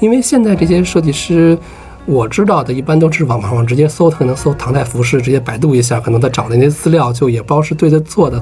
[0.00, 1.58] 因为现在这些设计师，
[2.06, 8.40] 我知道的一般都是网网上直接搜，他可能搜唐代服饰，直接百度一下，可能他找的那些资料就也不知道是对的做的。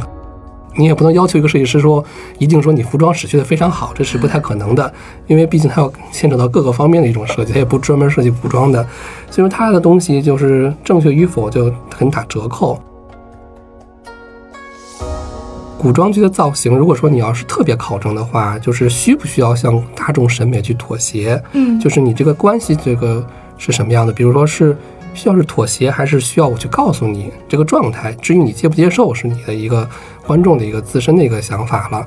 [0.79, 2.05] 你也不能要求一个设计师说
[2.39, 4.93] 一定说你服装史学的非常好，这是不太可能的，
[5.27, 8.87] 因为毕竟他要牵扯到各个方面的一种设计，他也不专门设计服装的，
[9.31, 12.79] 所以说他的东西就是正确与否就很打折扣。
[15.79, 21.41] 古装剧的造型，如果说你要是特别考证的话，就是需不需要向大众审美去妥协？
[21.53, 23.25] 嗯就是你这个关系这个
[23.59, 24.13] 是什么样的？
[24.13, 24.77] 比如说是
[25.15, 28.13] 需要是妥协，还是需要我去告诉你这个状态？
[28.15, 29.89] 至于你接不接受，是你的一个
[30.27, 32.07] 观众的一个自身的一个想法了。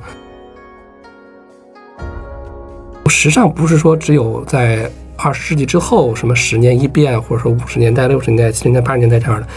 [3.07, 9.47] 时尚不是说只有在二十世纪之后，什么十年一变，或者说五十年代、六十年代、七十年代、八十年代这样的。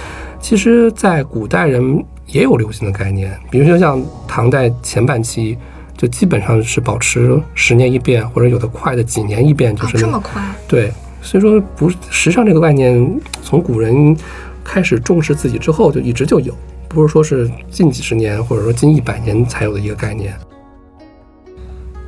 [0.43, 5.57] 其实，在古代人也有流行的概念，比如说像唐代前半期，
[5.97, 10.43] 就基本上是保持十年一变，或者有的快的几年一变，就啊是那这么快？
[10.67, 14.15] 对，所以说不时尚这个概念，从古人
[14.65, 16.53] 开始重视自己之后，就一直就有，
[16.89, 20.35] 不是说是近几十年或者说近一百年才有的一个概念。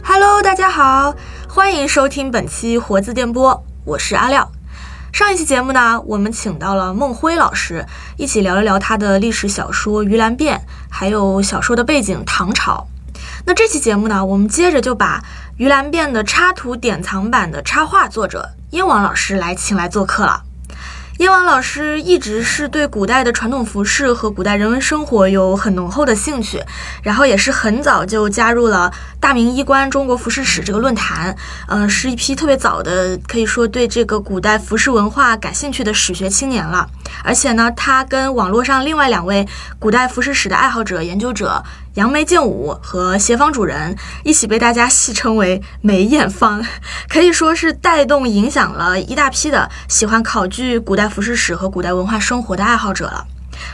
[0.03, 1.15] Hello，大家好，
[1.49, 4.51] 欢迎收听本期活字电波，我是阿廖。
[5.15, 10.59] 上一期节目呢，我们请到了孟辉老师，一起聊了聊他的历史小说《鱼兰变》，
[10.91, 12.89] 还有小说的背景唐朝。
[13.47, 15.21] 那这期节目呢，我们接着就把
[15.57, 20.43] 《鱼兰变》的插图典藏版的插画作者燕王老师来请来做客了。
[21.19, 26.61] 燕王老师一直是对古代的传统服饰和古代人文生活有很浓厚的兴趣，
[27.05, 31.37] 然后也是很早就加入了大明衣冠中国服饰史这个论坛，
[31.69, 36.89] 呃，是一批特别早的，可以说对这个古代服饰文化感兴趣的史学青年了。
[37.23, 39.47] 而且呢，他跟网络上另外两位
[39.79, 41.63] 古代服饰史的爱好者、研究者
[41.95, 46.61] 杨梅剑舞和协方主人一起被大家戏称为“梅艳芳”，
[47.09, 53.25] 可以说是带动影响了一大批的喜欢考据古代服饰史和古代文化生活的爱好者了。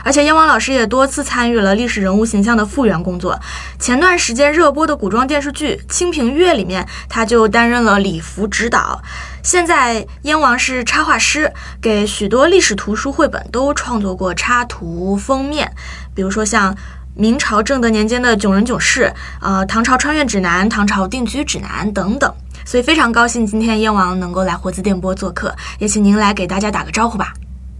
[0.03, 3.39] 而且燕王老师也多次参与了历史人物形象的复原工作。
[3.79, 9.01] 前段时间热播的古装电视剧《清平乐》里面，他就担任了礼服指导。
[9.41, 11.51] 现在燕王是插画师，
[11.81, 15.73] 给许多历史图书绘本都创作过插图封面，
[16.13, 16.77] 比如说像。
[17.15, 19.03] 明朝正德年间的《囧人囧事》，
[19.41, 22.33] 呃，唐朝穿越指南、唐朝定居指南等等，
[22.65, 27.33] 所以非常高兴今天燕王能够来活字电波做客，也请您来给大家打个招呼吧。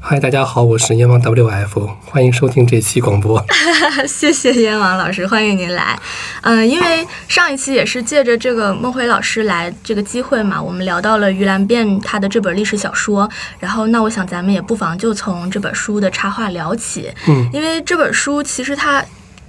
[0.03, 3.43] 嗨，大家好，我是燕王 WF，欢迎收听这期广播。
[4.07, 5.97] 谢谢燕王老师，欢迎您来。
[6.41, 19.03] 嗯，因为上一期也是借着这个孟辉老师来这个机会嘛，我们聊到了于兰变他的这本历史小说，然后那我想咱们也不妨就从这本书的插画聊起，嗯，因为这本书其实它。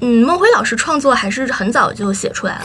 [0.04, 2.64] 嗯，孟辉老师创作还是很早就写出来了，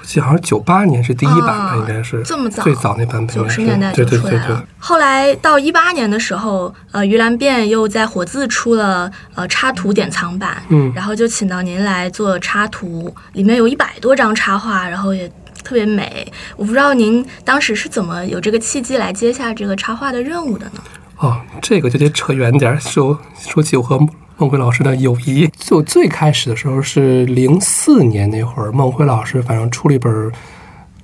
[0.00, 4.64] 我记得好像九八年是第一版吧，啊应该是这么早最早那版本，九十年代对对对对就出来了。。
[4.78, 15.28] 后来到一八年的时候，呃，于兰变又在火字出了呃插图典藏版，嗯然后就请到您来做插图，里面有一百多张插画，然后也
[15.62, 16.32] 特别美。
[16.56, 20.80] 我不知道您当时是怎么有这个契机来接下这个插画的任务的呢？
[21.18, 24.00] 哦，这个就得扯远点儿，说说起我和
[24.38, 25.48] 孟辉老师的友谊。
[25.58, 30.12] 就最开始的时候是零四年那会儿，孟辉老师反正出了一本《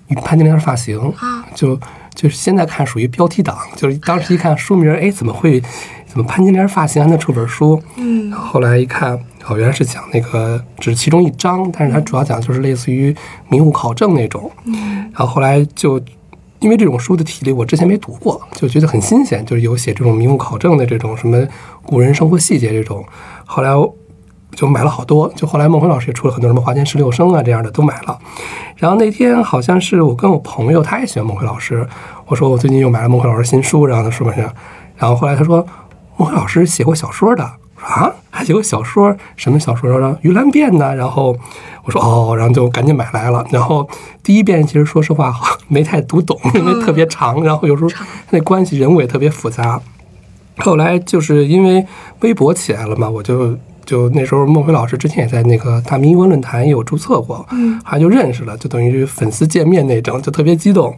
[0.07, 1.79] 与潘金莲的发型》啊，就
[2.15, 5.61] 就是现在看属于标题党，就是当时一看书名，哎，怎么会
[6.07, 7.83] 怎么潘金莲发型还能出本书？
[7.97, 13.15] 嗯后后来一看，哦，原来是讲那个只是其中一章，但是它主要讲就是类似于
[13.49, 14.51] 迷雾考证那种。
[14.65, 16.01] 嗯然后后来就
[16.65, 21.47] 因为这种书的体例我之前没读过，就觉得很新鲜，就是有写这种名物考证的这种什么
[21.83, 23.05] 古人生活细节这种。
[23.45, 23.69] 后来
[24.57, 28.19] 就买了好多，就后来孟辉老师也出了很多什么华天十六生啊这样的都买了。
[28.77, 31.87] 然后那天好像是我跟我朋友，他也喜欢孟辉老师，
[32.25, 34.51] 我说我最近又买了孟辉老师新书，然后他说什么？
[34.97, 35.67] 然后后来他说
[36.17, 37.47] 孟辉老师写过小说的。
[37.85, 39.15] 啊，还写过小说？
[39.37, 39.93] 什么小说？
[39.93, 40.95] 说《鱼兰变》呢？
[40.95, 41.37] 然后
[41.85, 43.45] 我说哦，然后就赶紧买来了。
[43.51, 43.87] 然后
[44.23, 45.35] 第一遍其实说实话
[45.69, 47.91] 没太读懂，因为特别长，然后有时候
[48.31, 49.81] 那关系人物也特别复杂。
[50.59, 51.85] 后来就是因为
[52.21, 60.97] 微博起来了嘛，我就就那时候孟非老师之前也在那个大明英文论坛也有注册过，嗯，后来就认识了，就等于粉丝见面那种，就特别激动。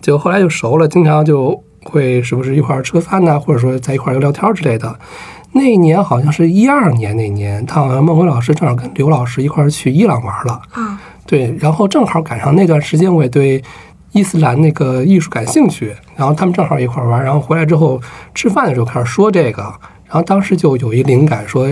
[0.00, 4.98] 就后来就熟了，经常就会时不时一块儿吃个饭呐、或者说在一块儿聊聊天之类的。
[5.56, 13.62] 那一年好像是一二年那年，他好像孟辉老师正好跟刘老师一块儿去伊朗玩了，啊，对，然后正好赶上那段时间，我也对
[14.10, 18.00] 伊斯兰那个艺术感兴趣，然后他们正好一块儿玩，然后回来之后
[18.34, 19.62] 吃饭的时候开始说这个，
[20.06, 21.68] 然后当时就有一灵感，说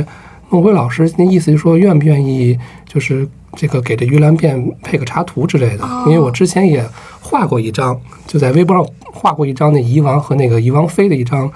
[0.48, 2.56] 孟辉老师那意思就说愿不愿意
[2.86, 6.84] 就是这个给这鱼兰变配个插图之类的，因为我之前也
[7.20, 11.50] 画过一张，就在微博上画过一张那夷王和那个夷王妃的一张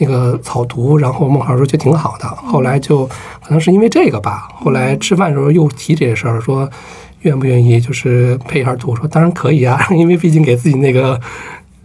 [0.00, 6.68] 那个草图，然后孟浩说觉得挺好的，后来就可能是因为这个吧，后来吃饭的时候又提这些事儿，说
[7.20, 11.20] 愿不愿意就是配一下图，说当然可以啊， 因为毕竟给自己那个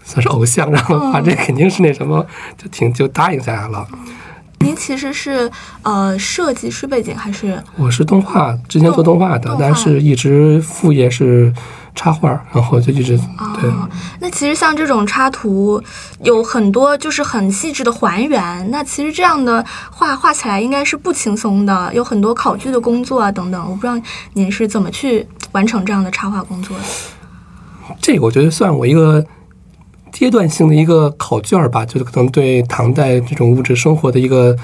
[0.04, 2.26] 算是偶像，然后画这肯定是那什么，
[2.58, 3.86] 就挺就答应下来了。
[4.60, 5.52] 您其实是
[5.84, 7.62] 呃设计师背景还是？
[7.76, 11.54] 我是动画，之前做动画的，但是一直副业是
[11.96, 13.18] 插画，然后就一直
[13.60, 13.72] 对。
[14.20, 15.82] 那其实像这种插图
[16.22, 23.62] 有很多就是很细致的还原，那其实这样的画画起来应该是不轻松的，有很多考据的工作啊等等。
[23.68, 23.98] 我不知道
[24.34, 26.84] 您是怎么去完成这样的插画工作的？
[28.02, 29.26] 这个我觉得算我一个。
[30.12, 34.56] 阶段性的一个考卷儿吧，就是可能对唐代这种物质生活的一个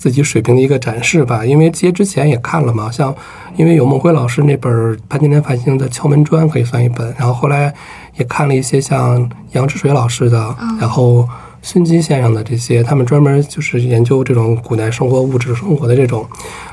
[0.00, 1.44] 自己水平的一个展示吧。
[1.44, 3.14] 因为接之前也看了嘛，像
[3.56, 7.72] 因为有孟辉老师那本潘金莲繁星的敲门砖可以算一本，然后后来
[8.16, 11.28] 也看了一些像杨志水老师的，然后。
[11.62, 16.26] 孙基先生的这些，他们专门就是研究这种古代生活、物质生活的这种，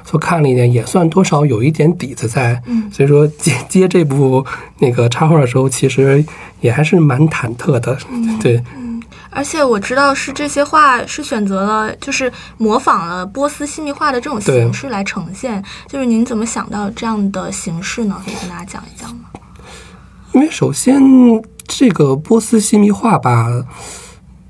[0.06, 2.64] 所看了一点，也算多少有一点底子在。
[2.68, 4.46] 嗯，所以说接接这部
[4.80, 6.24] 那个插画的时候，其实
[6.62, 7.98] 也还是蛮忐忑的。
[8.42, 8.87] 对，嗯，
[9.38, 15.64] 而且我知道是这些画是选择了，就是模仿了波斯细密画的这种形式来呈现。
[15.88, 18.20] 就是您怎么想到这样的形式呢？
[18.26, 19.26] 可以跟大家讲一讲吗？
[20.34, 21.00] 因为首先
[21.68, 23.46] 这个波斯细密画吧。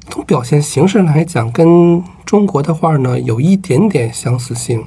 [0.09, 4.81] 从表现形式来讲，跟中国的画呢有一点点相似性，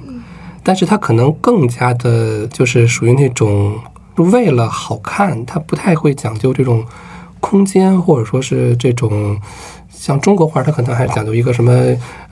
[0.63, 3.79] 但是它可能更加的，就是属于那种
[4.15, 6.83] 为了好看，它不太会讲究这种
[7.39, 9.39] 空间，或者说是这种
[10.01, 11.71] 像中国画，它可能还是讲究一个什么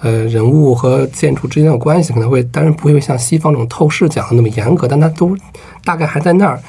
[0.01, 5.37] 呃人物和建筑之间的关系，可能会，当然不会像西方这种透视讲的那么严格，但它都
[5.83, 6.59] 大概还在那儿。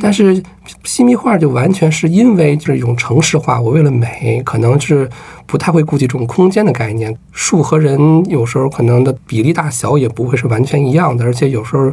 [0.00, 0.42] 但是
[0.84, 5.08] 西密画就完全是因为就是一种城市化，我为了美，可能是。
[5.50, 11.90] 不太会顾及这种空间的概念，树和人有时候可能的比例大小也不会是完全一样的，而且有时候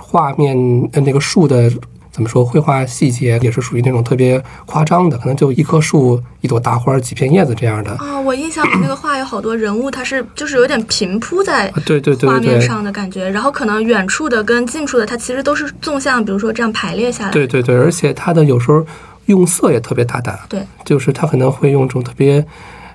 [0.00, 0.56] 画面
[0.94, 1.70] 呃那个树的
[2.16, 7.90] 怎么说绘画细节也是属于那种特别夸张的，可能就一棵树、一朵大花、几片叶子这样的。
[7.96, 17.30] 啊，我印象里那个画有好多人物，它是就是有点平铺在对对对画面上的感觉，然后可能远处的跟近处的它其实都是纵向，比如说这样排列下来。
[17.30, 18.82] 对对对，而且它的有时候
[19.26, 22.42] 用色也特别大胆，对，就是它可能会用这种特别。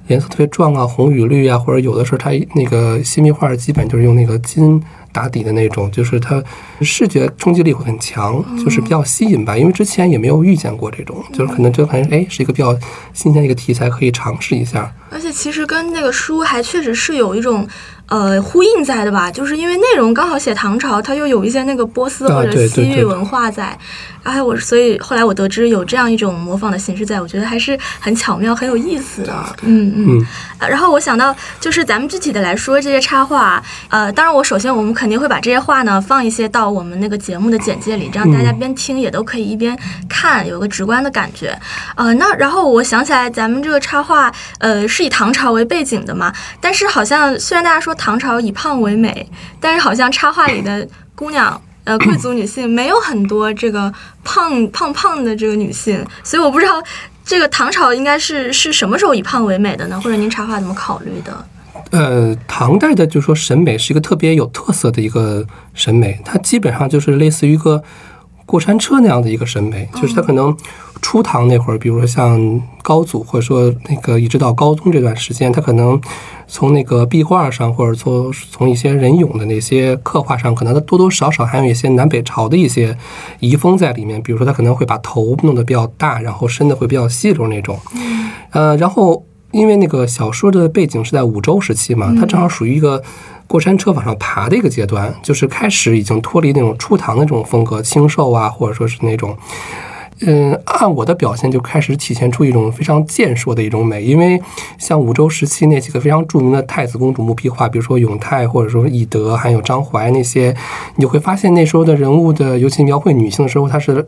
[0.07, 4.81] 颜色特别壮啊，红与绿啊，或者有的时候它那个细密画基本就是用那个金
[5.11, 6.43] 打底的那种，就是它
[6.81, 9.57] 视觉冲击力会很强，就是比较吸引吧。
[9.57, 12.77] 因为之前也没有遇见过这种，就是可能就感觉哎是一个比较
[13.13, 14.93] 新鲜的一个题材，可以尝试一下。
[15.09, 17.67] 而且其实跟那个书还确实是有一种。
[18.07, 23.77] 呃，呼应在的吧，就是因为内容刚好写唐朝，它又有一些那个波斯或者西域文化在，
[24.21, 29.33] 然后我所以后来我得知有这样一种模仿的形式，在我觉得还是很巧妙、很有意思的。
[29.61, 30.27] 嗯嗯。
[30.59, 39.77] 然后我想到，就是咱们具体的来说这些插画，呃，当然我首先我们肯定会把这些画呢放一些到我们那个节目的简介里，这样大家边听也都可以一边
[40.09, 41.57] 看，有个直观的感觉。
[41.95, 47.95] 呃，那然后我想起来，咱们这个插画，呃，是以唐朝为背景的嘛，但是好像虽然大家说。
[48.03, 56.81] 唐朝以胖为美，但是好像插画里的姑娘，呃，贵族女性没有很多这个胖胖胖的这个女性，所以我不知道
[57.23, 60.01] 这个唐朝应该是是什么时候以胖为美的呢？
[60.01, 61.45] 或者您插画怎么考虑的？
[61.91, 65.45] 呃，唐代的就说审美是一个特别有特色的一个
[65.75, 67.83] 审美，它基本上就是类似于一个。
[68.43, 70.53] 过山车那样的一个审美，就是它可能
[71.01, 75.99] 初唐那会儿，比如说像高祖，或者说那个一直到高宗这段时间，他可能
[76.47, 82.95] 从那个壁画上，或者说从一些人俑的那些刻画上，可能他多多少少还有一些南北朝的一些
[83.39, 84.21] 遗风在里面。
[84.21, 87.77] 比如说他可能会把头弄得比较大，然后身子会比较细溜那种。
[88.51, 93.01] 呃，然后因为那个小说的背景是在武周时期嘛，它正好属于一个。
[93.47, 99.37] 过山车往上爬的一个阶段，就是开始已经脱离那种初唐的这种风格，清瘦啊，或者说是那种，
[100.25, 104.03] 嗯，按我的表现就开始体现出一种非常健硕的一种美。
[104.03, 104.41] 因为
[104.77, 110.55] 像武周时期那几个非常著名的太子公主墓壁画，比如说永泰，或者说懿德，还有张怀那些，
[110.95, 114.07] 你会发现那时候的人物的，尤其描绘女性的时候，她是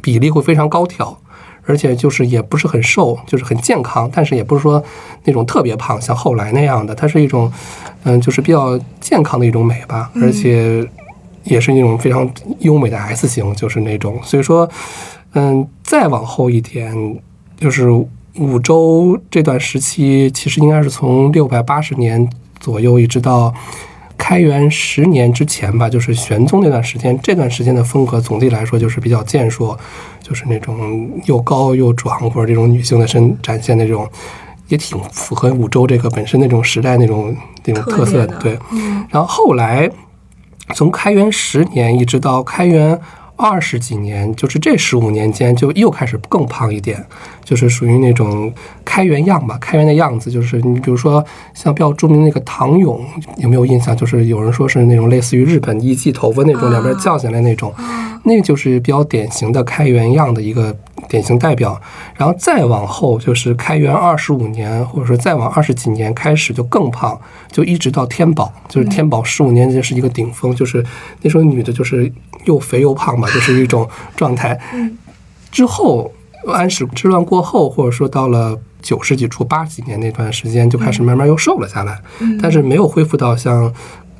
[0.00, 1.18] 比例会非常高挑。
[1.64, 4.82] 而且就是也不是很瘦，就是很健康，但是也不是说
[5.22, 6.92] 那种特别胖，像后来那样的。
[6.92, 7.52] 它是一种，
[8.02, 10.10] 嗯，就是比较健康的一种美吧。
[10.20, 10.84] 而且
[11.44, 12.28] 也是那种非常
[12.58, 14.18] 优美的 S 型，就是那种。
[14.24, 14.68] 所以说，
[15.34, 17.20] 嗯，再往后一点，
[17.56, 17.88] 就是
[18.36, 22.28] 五周这段时期，其实应该是从六百八十年
[22.60, 23.54] 左右一直到。
[24.18, 29.76] 开元十年之前吧，就是玄宗那段时间，这段时间的风格总体来说就是比较健硕，
[30.22, 34.08] 就是那种又高又壮，或者这种女性的身展现那种，
[34.68, 37.34] 也挺符合五周这个本身那种时代那种
[37.64, 38.36] 那种特色的。
[38.36, 39.90] 对，嗯然后后来
[40.72, 42.96] 从开元十年一直到开元
[43.44, 47.04] 二十几年，就是这十五年间，就又开始更胖一点，
[47.44, 48.52] 就是属于那种
[48.84, 50.30] 开元样吧，开元的样子。
[50.30, 53.04] 就是你比如说像比较著名那个唐勇，
[53.38, 53.96] 有没有印象？
[53.96, 60.72] 就是有人说是那种类似于日本艺伎头发那种，啊两边翘起来那种，啊那个就是比较典型的开元样的一个
[61.08, 61.80] 典型代表。
[62.16, 67.18] 然后再往后就是开元二十五年，或者说再往二十几年开始就更胖，
[67.50, 70.84] 就一直到天宝，就是天宝十五年这是一个顶峰，就是
[71.22, 72.12] 那时候女的就是
[72.44, 74.58] 又肥又胖嘛， 就是一种状态。
[74.74, 74.98] 嗯
[75.50, 76.10] 之后
[76.46, 78.58] 安史之乱过后，或者说到了。
[78.82, 83.72] 九世纪初八几年那段时间就开始慢慢又瘦了下来，嗯但是没有恢复到像，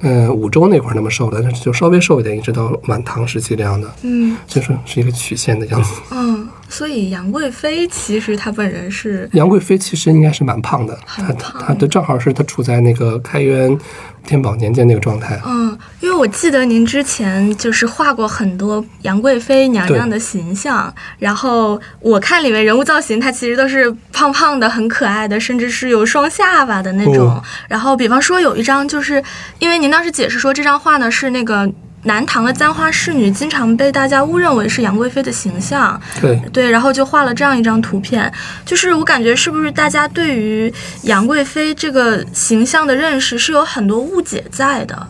[0.03, 3.91] 嗯、五周那会儿那么瘦了，但是就稍微瘦一点，一直到晚唐时期这样的。
[4.03, 6.01] 嗯就是是一个曲线的样子。
[6.13, 13.79] 嗯，所以杨贵妃其实她本人是杨贵妃其实应该是蛮胖的，她她的正好是她处在那个开元
[14.25, 15.39] 天宝年间那个状态。
[15.45, 27.29] 嗯，因为我记得您之前就是画过很多杨贵妃娘娘的形象，然后我看里面人物造型，她其实都是胖胖的、很可爱的，甚至是有双下巴的那种。
[27.29, 29.23] 嗯然后，比方说有一张，就是
[29.59, 31.71] 因为您当时解释说这张画呢是那个。
[32.05, 38.31] 南唐的簪花仕女经常被大家误认为是杨贵妃的形象，对，对，然后就画了这样一张图片，
[38.65, 45.07] 就是我感觉是不是大家对于杨贵妃这个形象的认识是有很多误解在的？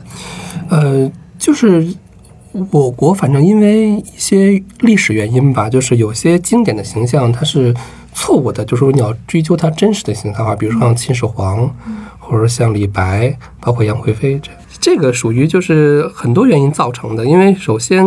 [0.68, 1.86] 呃，就是
[2.70, 7.74] 我国反正因为一些历史原因吧，就是有些经典的形象它是
[8.12, 11.74] 错误的，就是说你要追究它真实的形象化，比如说像秦始皇，
[12.18, 14.50] 或者像李白，包括杨贵妃，这
[14.82, 17.24] 这个属于就是很多原因造成的。
[17.24, 18.04] 因为首先，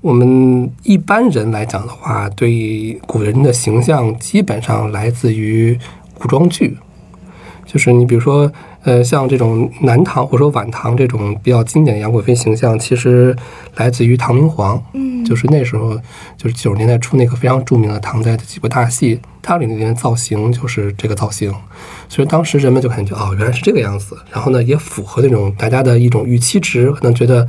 [0.00, 5.78] 我们一般人来讲的话，对古人的形象基本上来自于
[6.18, 6.76] 古装剧，
[7.64, 8.50] 就是你比如说，
[8.82, 13.36] 呃，像这种南唐或者说晚唐这种比较经典的杨贵妃形象，其实
[13.76, 15.10] 来自于唐明皇，嗯。
[15.22, 15.94] 就是那时候
[16.36, 21.54] 就是九十年代初那个非常著名的唐代的几部大戏，它里面的造型就是这个造型，
[22.08, 27.46] 所以当时人们就感觉哦，原来是这个样子，然后呢也符合那种大家的一种预期值，可能觉得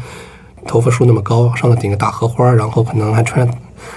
[0.67, 3.49] 头发梳那么高，上头顶个大荷花，然后可能还穿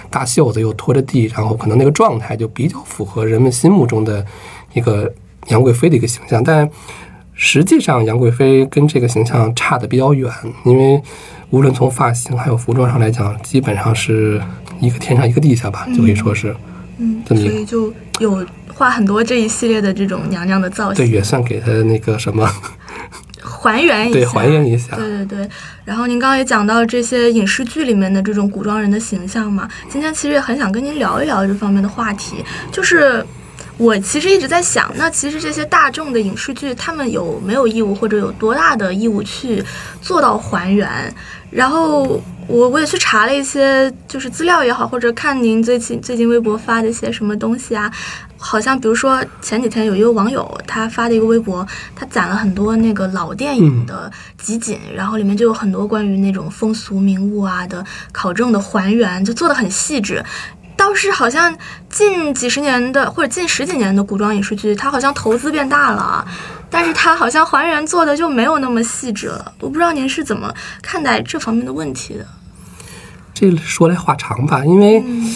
[0.08, 4.24] 大袖子，又拖着地，然后可能那个状态就比较符合人们心目中的
[4.72, 5.12] 一个
[5.48, 6.70] 杨贵妃的一个形象，但
[7.34, 10.30] 实际上杨贵妃跟这个形象差的比较远，
[10.64, 11.02] 因为
[11.50, 14.40] 无论从发型还有服装上来讲，基本上是
[14.80, 16.54] 一个天上一个地下吧，就可以说是，
[16.98, 22.48] 嗯，这么一个所以就有画很多这一系列的这种娘娘的造型对，也算给她那个什么，
[23.42, 24.94] 还原一下，对，还原一下。
[24.96, 25.48] 对对对，
[25.84, 32.36] 然后您刚刚也讲到这些影视剧里面的这种古装人的形象嘛，今天其实也很想跟您聊一聊这方面的话题，
[32.70, 33.24] 就是。
[33.76, 39.64] 我其实一直在想，那其实这些大众的影视剧，他们有没有义务或者有多大的义务去
[40.00, 41.12] 做到还原？
[41.50, 47.90] 然后我我也去查了一些，就是资料也好，或者看您最近最近微博发的一些什么东西啊，
[48.36, 51.66] 好像比如说前几天有一个网友他发的一个微博，
[51.96, 60.24] 他攒了很多那个老电影的集锦，然后里面就有很多关于那种风俗名物啊的考证的还原，就做的很细致。
[60.76, 61.56] 倒是好像
[61.88, 66.26] 近几十年的或者近十几年的古装影视剧，它好像投资变大了，
[66.68, 69.52] 但是它好像还原做的就没有那么细致了。
[69.60, 70.52] 我不知道您是怎么
[70.82, 72.26] 看待这方面的问题的？
[73.32, 75.34] 这说来话长吧，因为嗯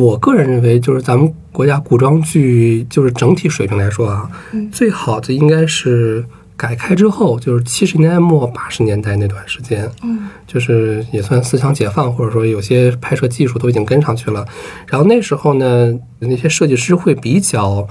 [0.00, 6.24] 我个人认为，就是咱们国家古装剧，就是整体水平来说啊，嗯最好的应该是
[6.62, 14.46] 改开之后，就是七十年代末八十年代那段时间，嗯就是也算思想解放，或者说有些拍摄技术都已经跟上去了。
[14.86, 17.84] 然后那时候呢，那些设计师会比较，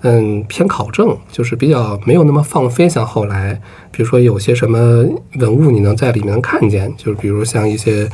[0.00, 2.88] 嗯，偏考证，就是比较没有那么放飞。
[2.88, 4.78] 像后来，比如说有些什么
[5.34, 8.08] 文物，你能在里面能看见，就是比如像一些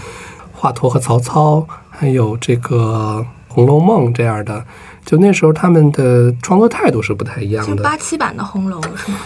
[0.50, 3.24] 华佗和曹操，还有这个
[3.54, 4.64] 《红楼梦》这样的，
[5.06, 7.76] 就那时候他们的创作态度是不太一样的。
[7.76, 9.18] 是八七版的红楼是吗？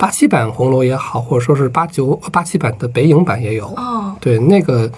[0.00, 3.66] 八七版红楼也好，或者说是八九八七版的北影版也有。
[3.76, 4.90] 哦，对，那个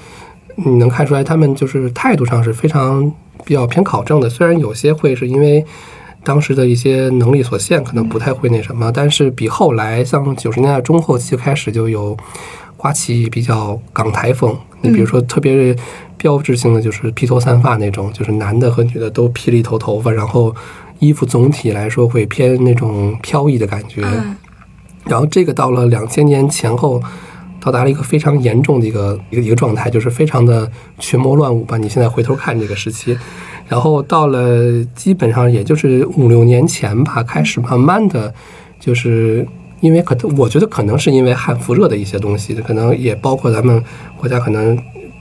[0.54, 3.12] 你能看出来，他们就是态度上是非常
[3.44, 4.30] 比较偏考证的。
[4.30, 5.64] 虽然有些会是因为
[6.22, 12.16] 当时的一些能力所限，可能不太会那什么，但是比后来像九十年代中后期开始就有
[12.76, 14.56] 刮起比较港台风。
[14.82, 15.76] 你比如说，特别
[16.16, 20.54] 标志性的就是披头散发那种，就是男的和女的都披了一头头发，然后
[21.00, 24.02] 衣服总体来说会偏那种飘逸的感觉。
[24.04, 24.36] 嗯
[25.04, 27.02] 然后这个到了两千年前后，
[27.60, 31.76] 到达了一个非常严重的一个一个一个状态，就是非常的群魔乱舞吧。
[31.76, 33.16] 你现在回头看这个时期，
[33.68, 38.32] 然后到了基本上也就是五六年前吧，开始慢慢的
[38.80, 39.46] 就是。
[39.82, 43.82] 因为可能，我觉得可能是因为汉服热的一些东西，可能也包括咱们
[44.16, 44.78] 国家可能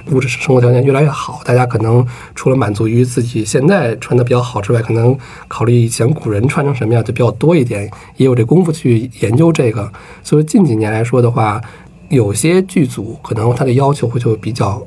[0.09, 5.17] 物质生活条件越来越好，大家可能除了满足于自己现在穿的比较好之外，可能
[5.47, 9.91] 考虑以前古人穿成什么样就比较多一点，也有这功夫去研究这个。
[10.23, 11.61] 所以近几年来说的话，
[12.09, 14.81] 有些剧组可能他的要求会就比较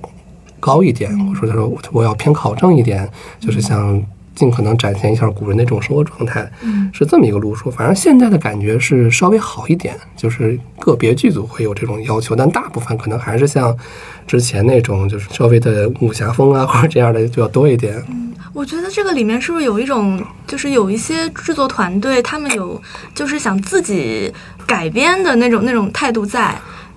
[0.59, 4.03] 高一点，或者说他说我要偏考证一点，就是像。
[4.35, 7.71] 尽可能展现一下古人的这种生活状态，嗯是这么一个路数。
[7.71, 13.77] 反正现在的感觉是稍微好一点，就是个别剧组会有这种要求，但大部分可能还是像
[14.27, 18.03] 之前那种，就是稍微的武侠风啊或者这样的就要多一点。
[18.53, 22.81] 我觉得这个里面是不是有一种，就是有一些制作团队，他们有
[23.15, 24.33] 就是想自己
[24.67, 26.55] 改编的那种那种态度在。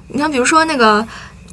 [0.10, 1.06] 你像，比如说那个。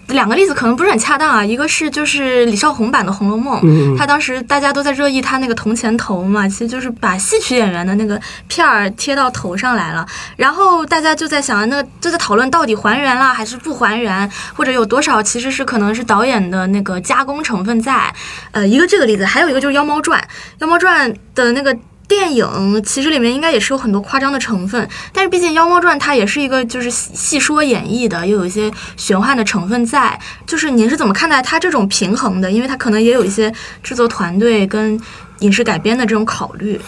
[0.08, 10.06] 两个例子可能不是很恰当啊，一个是就是李少红版的《红楼梦》，嗯他当时大家都在热议他那个铜钱头嘛，其实就是把戏曲演员的那个片儿贴到头上来了，
[10.36, 18.14] 然后大家就在想，那个就在讨论到底还原了还是不还原，或者有多少其实是可能是导演的那个加工成分在，
[18.52, 20.20] 呃，一个这个例子，还有一个就是《妖猫传》，
[20.58, 21.76] 《妖猫传》的那个。
[22.06, 30.18] 电影其实里面应该也是有很多夸张的成分，但是毕竟《妖猫传》它也是一个就是细说演绎的，又有一些玄幻的成分在。
[30.46, 32.50] 就是您是怎么看待它这种平衡的？
[32.50, 35.00] 因为它可能也有一些制作团队跟
[35.40, 36.78] 影视改编的这种考虑。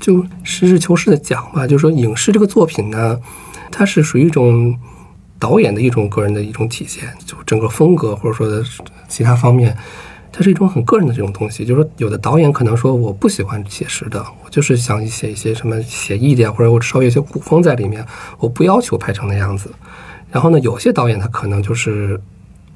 [0.00, 3.18] 就实事求是的讲吧，就是说影视这个作品呢，
[3.70, 4.76] 它是属于一种
[5.38, 8.64] 导演的一种个人的一种体现，就整个风格或者说的
[9.08, 9.76] 其他方面。
[10.36, 18.04] 它是一种很个人的这种东西，就是说，有的导演可能说我不喜欢写实的，我就是想写一些什么写意的，或者我稍微有些古风在里面，
[18.40, 19.70] 我不要求拍成那样子。
[20.32, 22.20] 然后呢，有些导演他可能就是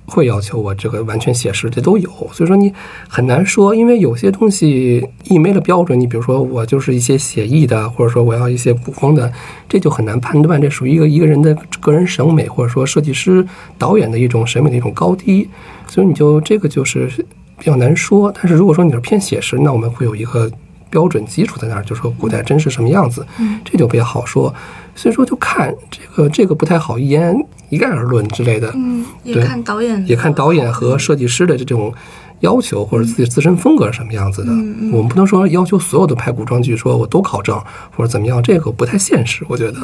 [0.07, 2.09] 会要求我这个完全写实，这都有。
[2.33, 2.73] 所以说你
[3.09, 9.33] 很难说，因为有些东西一没了标准，你比如说我就是一些写意的，或者说我要一些古风的，
[9.68, 13.44] 这就很难判断，这属于一个一个人的个人审美，或者说设计师、
[13.77, 15.49] 导演的一种审美的一种高低。
[15.88, 17.11] 所以你就这个就是。
[17.59, 20.51] 比较难说，但是如果说你是偏写实，那我们会有一个
[20.88, 24.55] 标准基础在那儿，就说古代真是什么样子，嗯，这就比较好说。
[24.94, 27.37] 所以说就看这个这个不太好一言
[27.68, 31.92] 一概而论之类的，嗯，也看导演，也看导演和设计师的这种
[32.40, 34.51] 要求或者自己自身风格是什么样子的。
[34.51, 37.57] 嗯嗯我们不能说要求所有的拍古装剧说我都考证
[37.94, 39.79] 或者怎么样，这个不太现实，我觉得。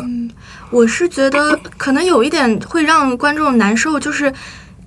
[0.70, 4.32] 我是觉得可能有一点会让观众难受，就是。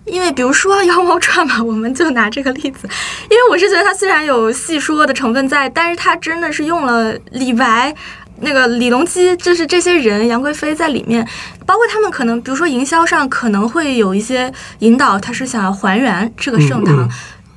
[0.08, 2.88] 因为比如说《妖猫传》嘛，我们就拿这个例子，
[3.30, 7.94] 因为我是觉得它虽然有戏说的成分在，但是它真的是用了李白、
[8.42, 11.28] 那个李隆基，就是这些人，杨贵妃在里面，
[11.66, 16.96] 包括他们可能，比如说营销上可能会有一些引导，他是想要还原这个盛唐。
[16.96, 17.10] 嗯嗯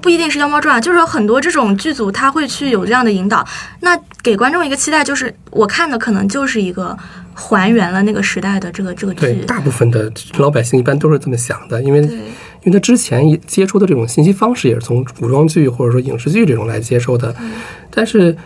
[0.03, 3.47] 不一定是《妖猫传》，就是有很多这种剧组，他会去有这样的引导，
[3.81, 6.97] 那给观众一个期待，就是我看的可能就是一个
[7.35, 9.45] 还原了那个时代的这个这个对，剧。
[9.45, 17.35] 大部分的老百姓一般都是这么想的，因为因为他之前一接触的这种信息方式也是从古装剧或者说影视剧这种来接收的，
[17.91, 18.37] 但是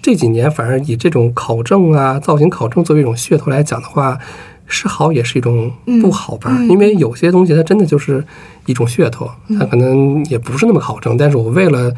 [0.00, 4.18] 这几年反而以这种考证啊、造型考证作为一种噱头来讲的话，
[4.66, 6.50] 是好也是一种不好吧？
[6.68, 8.24] 因为有些东西它真的就是
[8.66, 11.92] 一种噱头，它可能也不是那么好挣，但是我为了。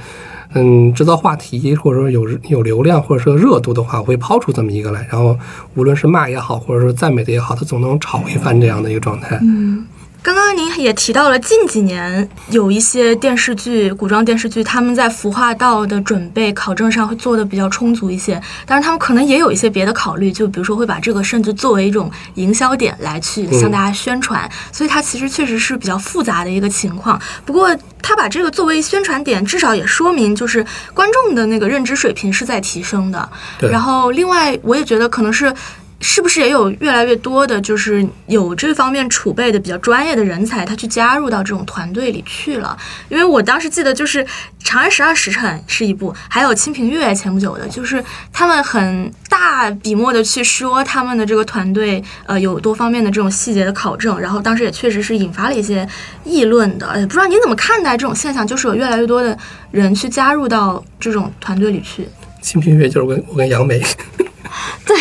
[0.54, 5.36] 嗯，制造话题或者说有有流量或者说热度的话，我会抛出这么一个来，然后
[5.74, 9.38] 无论是骂也好，或者说赞美的也好，它总能炒一番这样的一个状态。
[9.42, 9.84] 嗯，
[10.22, 18.34] 刚刚您也提到了近几年有一些电视剧、古装电视剧，他们在服化道的准备考证上会做的比较充足一些，
[18.66, 27.20] 当然他们可能也有一些别的考虑，就比如说会把这个甚至作为一种营销点来去向大家宣传，所以它其实确实是比较复杂的一个情况。
[27.44, 33.28] 不过他把这个作为宣传点，至少也说明就是观众的那个认知水平是在提升的。
[33.60, 35.54] 然后另外我也觉得可能是。
[36.00, 42.76] 是不是也有越来越多的，就是有这方面储备的比较专业的人才，他去加入到这种团队里去了？
[43.08, 44.22] 因为我当时记得，就是
[44.62, 55.88] 《长安十二时辰》是一部，还有《清平乐》前不久的，就是他们很大笔墨的去说他们的这个团队，呃，有多方面的这种细节的考证，然后当时也确实是引发了一些
[56.24, 56.86] 议论的。
[56.88, 58.46] 呃，不知道您怎么看待这种现象？
[58.46, 59.36] 就是有越来越多的
[59.70, 62.06] 人去加入到这种团队里去。
[62.42, 63.82] 清平乐就是我跟我跟杨梅，
[64.86, 64.96] 对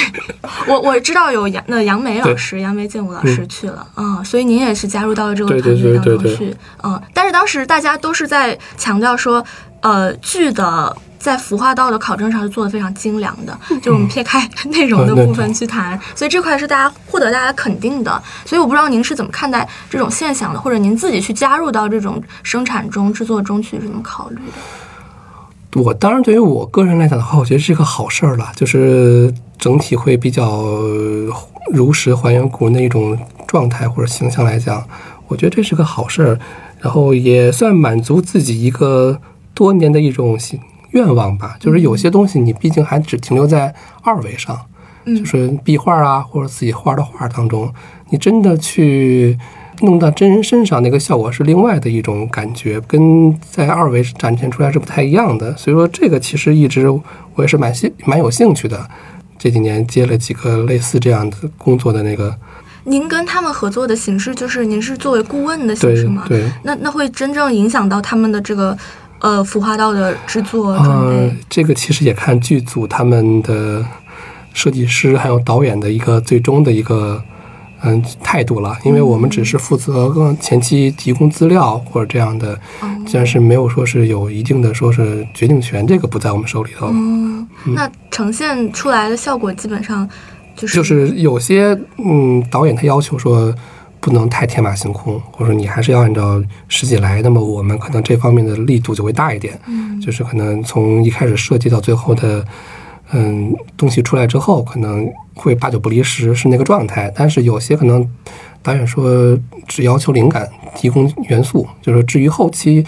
[0.68, 9.44] 我我知道有杨那杨梅老师、杨梅建武老师去了，嗯，所以您也是加入到了这个团队当对对对中去，嗯，但是当时大家都是在强调说，
[9.82, 13.58] 呃，剧的在服化道的考证上是做的非常精良的。
[13.82, 18.22] 就我们撇开内容的部分去谈，所以这块是大家获得大家肯定的。
[18.46, 24.85] 所以我不知道您是怎么看待这种现象的，或者您自己去加入到这种生产中、制作中去是怎么考虑的？
[25.76, 30.64] 我当然对于我个人来讲的话，我觉得是个好事儿了，就是整体会比较
[31.72, 34.84] 如实还原古人的一种状态或者形象来讲，
[35.28, 36.40] 我觉得这是个好事儿。
[36.82, 39.20] 然后也算满足自己一个
[39.56, 40.38] 多年的一种
[40.92, 44.56] 愿望吧，就是有些东西你毕竟还只停留在二维上，
[45.06, 47.74] 就是壁画啊或者自己画的画当中，
[48.12, 49.38] 你真的去
[49.82, 55.56] 弄到真人身上，那个效果是另外的一种感觉，跟在二维展现出来是不太一样的。
[55.58, 57.04] 所以说这个其实一直我
[57.42, 58.88] 也是蛮兴蛮有兴趣的，
[59.38, 62.36] 这几年接了几个类似这样的工作的那个。
[62.88, 66.24] 您跟他们合作的形式就是您是作为顾问的形式吗？
[66.28, 68.78] 对，那那会真正影响到他们的这个
[69.20, 71.36] 呃服化道的制作准备。
[71.50, 73.84] 这个其实也看剧组他们的
[74.54, 77.20] 设计师还有导演的一个最终的一个
[77.86, 82.60] 嗯态度了，因为我们只是负责前期提供资料或者这样的，
[83.14, 86.90] 但是没有说是有一定的说是决定权，这个不在我们手里头。
[86.92, 90.10] 嗯，那呈现出来的效果基本上。
[90.56, 93.54] 就是有些嗯导演他要求说
[94.00, 97.22] 不能太天马行空，或者说你还是要按照实际来。
[97.22, 102.46] 那么我们可能这方面的力度就会大一点，嗯，就是可能从一开始设计到最后的
[103.12, 107.12] 嗯东西出来之后，可能会八九不离十是那个状态。
[107.16, 108.08] 但是有些可能
[108.62, 109.38] 导演说
[109.68, 112.86] 只要求灵感，提供元素，就是至于后期。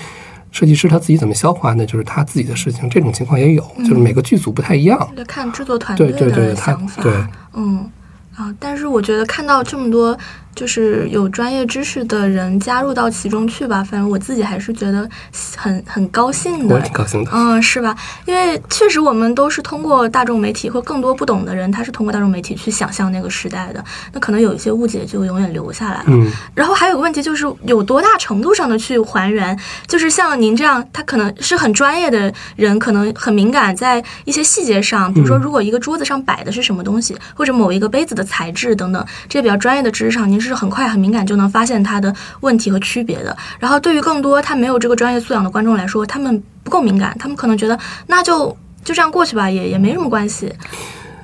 [0.49, 2.89] 设计师他自己怎么消化，那就是他自己的事情。
[2.89, 7.03] 这种情况也有，就是每个剧组不太一样，得看制作团队的想法。
[7.03, 7.13] 对，
[7.53, 7.87] 嗯
[8.33, 10.17] 啊，但是我觉得看到这么多。
[10.57, 15.07] 就是有专业知识的人加入到其中去吧，反正我自己还是觉得
[15.55, 16.73] 很很高兴的。
[16.75, 17.95] 我挺高兴的，嗯，是吧？
[18.25, 26.05] 因为确实我们都是通过大众媒体或更多不懂的人，他是通过大众媒体去想象那个时代的，那可能有一些误解就永远留下来了。
[26.07, 26.27] 嗯。
[26.55, 29.55] 然后还有个问题就是有多大程度上的去还原？
[29.85, 40.46] 就是像您这样，他可能是很专业的人，可能很敏感在一些细节上，比如说如果一个桌子上摆的是什么东西，或者某一个杯子的材质等等这些比较专业的知识上，您是。
[40.47, 43.35] 是很快很敏感就能发现它的问题和区别的。
[43.59, 50.51] 然后对于更多他没有这个专业素养的观众来说，他们不够敏感，他们可能觉得那就就这样过去吧，也也没什么关系。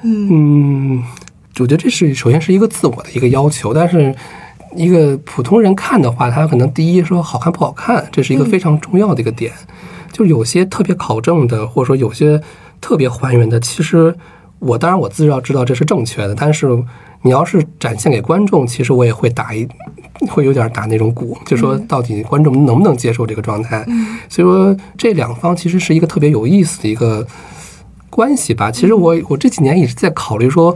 [0.03, 1.01] 嗯，
[1.59, 4.13] 我觉得这是首先是一个自我的一个要求，但是
[4.75, 9.53] 一个普通人看的话，他可能第一说好看不好看，这是一个非常重要的一个点。
[10.11, 12.41] 就有些特别考证的，或者说有些
[12.81, 14.15] 特别还原的，其实
[14.59, 16.83] 我当然我自知道知道这是正确的，但是。
[17.23, 19.67] 你要是展现给观众，其实我也会打一，
[20.29, 23.85] 会有点打那种鼓，就说到底观众能不能接受这个状态。
[24.29, 27.25] 所以说这两方其实是一个特别有意思的一个
[28.09, 28.69] 关系吧。
[28.69, 30.75] 其实我我这几年也是在考虑说，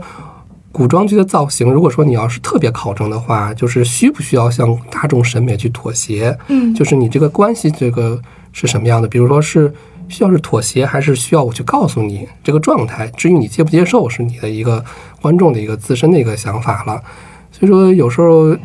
[0.72, 6.36] 古装剧的造型，如果说你要是特别考证的话，就是需不需要向大众审美去妥协？
[6.48, 8.20] 嗯，就是你这个关系这个
[8.52, 9.06] 是什么样的？
[9.06, 9.72] 比如说是。
[10.10, 13.06] 需要是妥协，还是需要我去告诉你这个状态？
[13.08, 14.82] 至于你接不接受，是你的一个
[15.20, 17.02] 观众的一个自身的一个想法了。
[17.50, 18.56] 所以说，有时候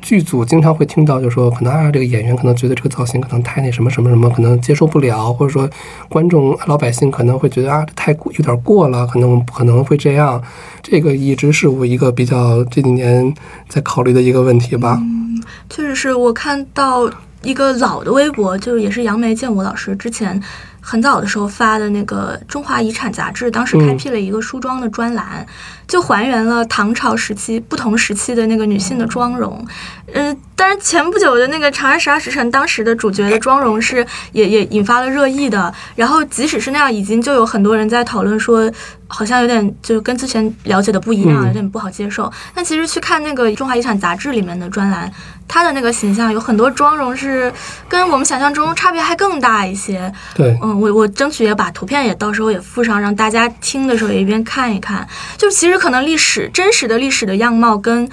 [0.00, 5.68] 剧组经常会听到，就说可能啊，这个演员可能觉得这个造型可能太那什么什么什么，可能接受不了，或者说
[6.08, 10.42] 观众老百姓可能会觉得啊，太过有点过了，可能可能会这样。
[10.82, 13.32] 这个一直是我一个比较这几年
[13.68, 14.98] 在考虑的一个问题吧。
[15.00, 17.08] 嗯，确实是我看到
[17.42, 20.42] 一个老的微博，就是也是杨梅建武老师之前。
[20.84, 25.46] 很早的时候发的那个《中华遗产》杂志，当时开辟了一个梳妆的专栏，
[25.86, 29.64] 就还原了唐朝时期不同时期的那个女性的妆容。
[30.12, 35.72] 嗯，当然前不久的那个《长安十二时辰》，当时的主角的妆容是也也引发了热议的。
[35.94, 38.70] 然后即使是那样，已经就有很多人在讨论说，
[39.06, 42.30] 好像有点就跟之前了解的不一样，有点不好接受。
[42.52, 45.10] 但其实去看那个《中华遗产》杂志里面的专栏。
[45.52, 47.52] 他的那个形象有很多妆容是
[47.86, 50.10] 跟我们想象中差别还更大一些。
[50.34, 55.06] 对，嗯，我我争取也把图片也到时候也附上，让大家听的时候也一边看一看。
[55.36, 58.08] 就其实可能历史真实的历史的样貌跟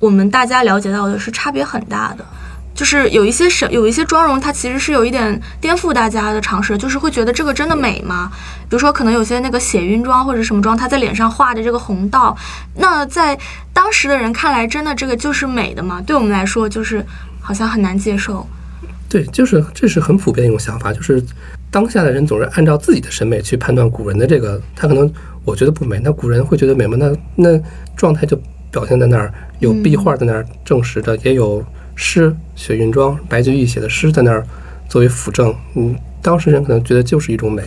[0.00, 2.26] 我们大家了解到的是差别很大的。
[2.74, 8.30] 就是有一些什有一些妆容，它其实是有一点颠覆大家的尝试，就是会觉得这个真的美吗？
[8.68, 12.34] 比如说，可能有些那个血晕妆或者什么妆，它在脸上画的这个红道，
[12.76, 13.38] 那在
[13.74, 16.02] 当时的人看来，真的这个就是美的吗？
[16.06, 17.04] 对我们来说，就是
[17.40, 18.46] 好像很难接受。
[19.08, 21.22] 对，就是这是很普遍一种想法，就是
[21.70, 25.12] 当下的人总是按照自己的审美去判断古人的这个，他可能
[25.44, 26.96] 我觉得不美，那古人会觉得美吗？
[26.98, 27.60] 那那
[27.94, 31.62] 状态就表现在那儿，有壁画在那儿证实的，也有。
[31.94, 34.46] 诗雪云妆，白居易写的诗在那儿
[34.88, 37.62] 作为辅证，嗯，当事人可能觉得就是一种美，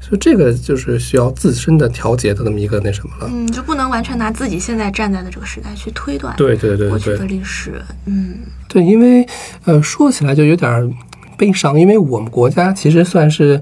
[0.00, 3.30] 所以这个就是需要自身的调节的那么一个那什么了。
[3.32, 7.80] 嗯，就不能完全拿自己现在站在的这个时代去推断对对对过去的历史。
[8.06, 8.34] 嗯
[8.68, 9.26] 对，因为
[9.64, 10.88] 呃说起来就有点儿
[11.36, 13.60] 悲伤，因为我们国家其实算是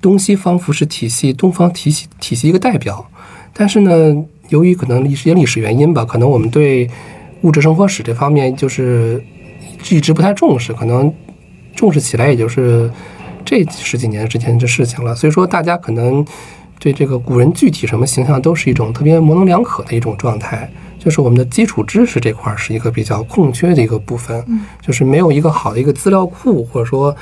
[0.00, 3.10] 东西方服饰体系、东方体系体系一个代表，
[3.52, 4.14] 但是呢，
[4.50, 6.88] 由于可能一些历史原因吧，可能我们对
[7.40, 9.22] 物质生活史这方面就是
[9.90, 11.12] 一直不太重视，可能
[11.74, 12.90] 重视起来也就是
[13.44, 15.14] 这十几年之前的事情了。
[15.14, 16.24] 所以说，大家可能
[16.78, 20.70] 对这个古人具体什么形象都是一种特别模棱两可的一种状态。
[20.98, 24.42] 就是我们的基础知识这块儿是一个比较空缺的一个部分，
[24.80, 27.14] 就是没有一个好的一个资料库，或者说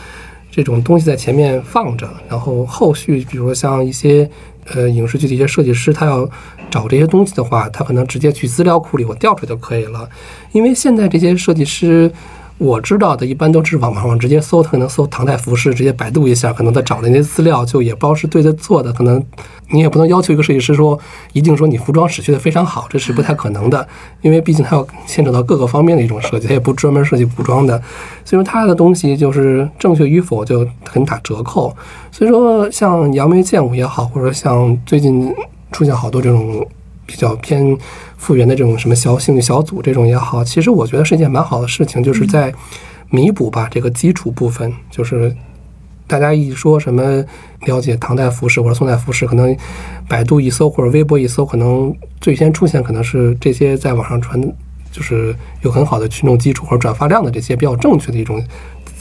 [0.53, 4.31] 这种东西在前面放着，然后后续比如说像一些
[4.72, 6.29] 呃影视剧的一些设计师，他要
[6.70, 10.09] 找这些东西的话，他可能直接去资料库里我调出来就可以了，
[10.53, 12.12] 因为现在这些设计师。
[12.62, 19.20] 我知道的，一般都是网网上直接搜，他可能搜唐代服饰，直接百度一下，可能他找的那些资料就也不知道是对的做的，可能
[19.70, 20.98] 你也不能要求一个设计师说
[21.33, 23.87] 一定说你服装史学的非常好，这是不太可能的，
[24.20, 27.77] 因为毕竟他要牵扯到各个方面的一种设计，他也不专门设计服装的，
[28.25, 31.75] 所以说他的东西就是正确与否就很打折扣。
[32.12, 35.35] 所以说像杨梅剑舞也好，或者像最近
[35.72, 36.64] 出现好多这种
[37.07, 37.77] 比较偏
[38.17, 42.53] 复原的这种什么小兴趣小组这种也好，其实我觉得是一件蛮好的事情，就是在
[43.11, 45.35] 弥补吧这个基础部分，就是
[46.07, 47.25] 大家一说什么
[47.67, 49.57] 了解唐代服饰或者宋代服饰，可能
[50.09, 54.41] 百度一搜或者微博一搜，可能最先出现可能是这些在网上传，
[54.91, 58.43] 就是有很好的群众基础或者转发量的这些比较正确的一种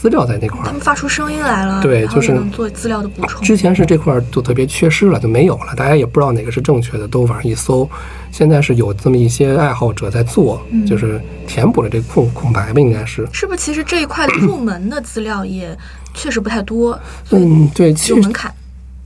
[0.02, 0.64] 资料在那块儿。
[0.64, 3.40] 他们发出声音来了，对就是做资料的补充。
[3.40, 7.88] 之前是这块儿就特别缺失了，就没有了，大家也不知道哪个是正确的，都往上一搜。
[8.32, 13.24] 现在是有这么一些爱好者在做，就是填补了这个空空白吧，应该是。
[13.32, 15.78] 是不是其实这一块入门的资料也
[16.14, 16.98] 确实不太多，
[17.30, 18.52] 嗯，对，其实有门槛。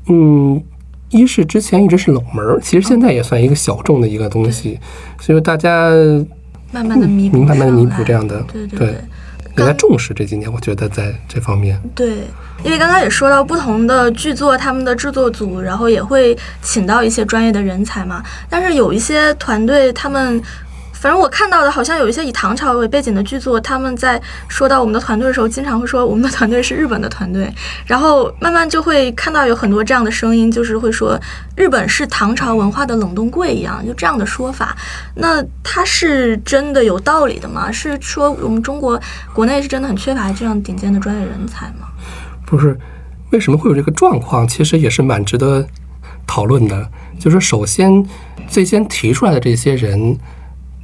[0.08, 0.62] 嗯，
[1.10, 4.80] 一是之前一直是冷门儿，其实现在也算一个小众的一个东西，
[5.20, 5.90] 所以大家
[6.72, 9.04] 慢慢的弥补，慢慢的弥补这样的，对对对对，
[9.56, 12.08] 也在重视这几年，我觉得在这方面，对，
[12.62, 18.22] 因为刚刚也说到不同的剧作，他们的制作组，然后也会请到一些专业的人才嘛。
[18.50, 20.42] 但是有一些团队，他们
[21.06, 27.48] 反正我看到的，好像有一些以唐朝为背景的剧作，他们在说到我们的团队的时候，经常会说我们的团队是日本的团队，
[27.84, 31.16] 然后慢慢就会看到有很多这样的声音，就是会说
[31.54, 34.76] 日本是唐朝文化的冷冻柜一样，就这样的说法。
[35.14, 37.70] 那它是真的有道理的吗？
[37.70, 39.00] 是说我们中国
[39.32, 41.86] 国内是真的很缺乏这样顶尖的专业人才吗？
[42.44, 42.76] 不是
[43.30, 45.68] 为什么会有这个状况，其实也是蛮值得
[46.26, 46.90] 讨论的。
[47.20, 48.04] 就是首先
[48.48, 50.18] 最先提出来的这些人，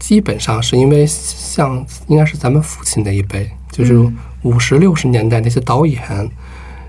[0.03, 6.03] 基本上是因为像应该是咱们父亲那一辈，就是嗯五十六十年代那些导演。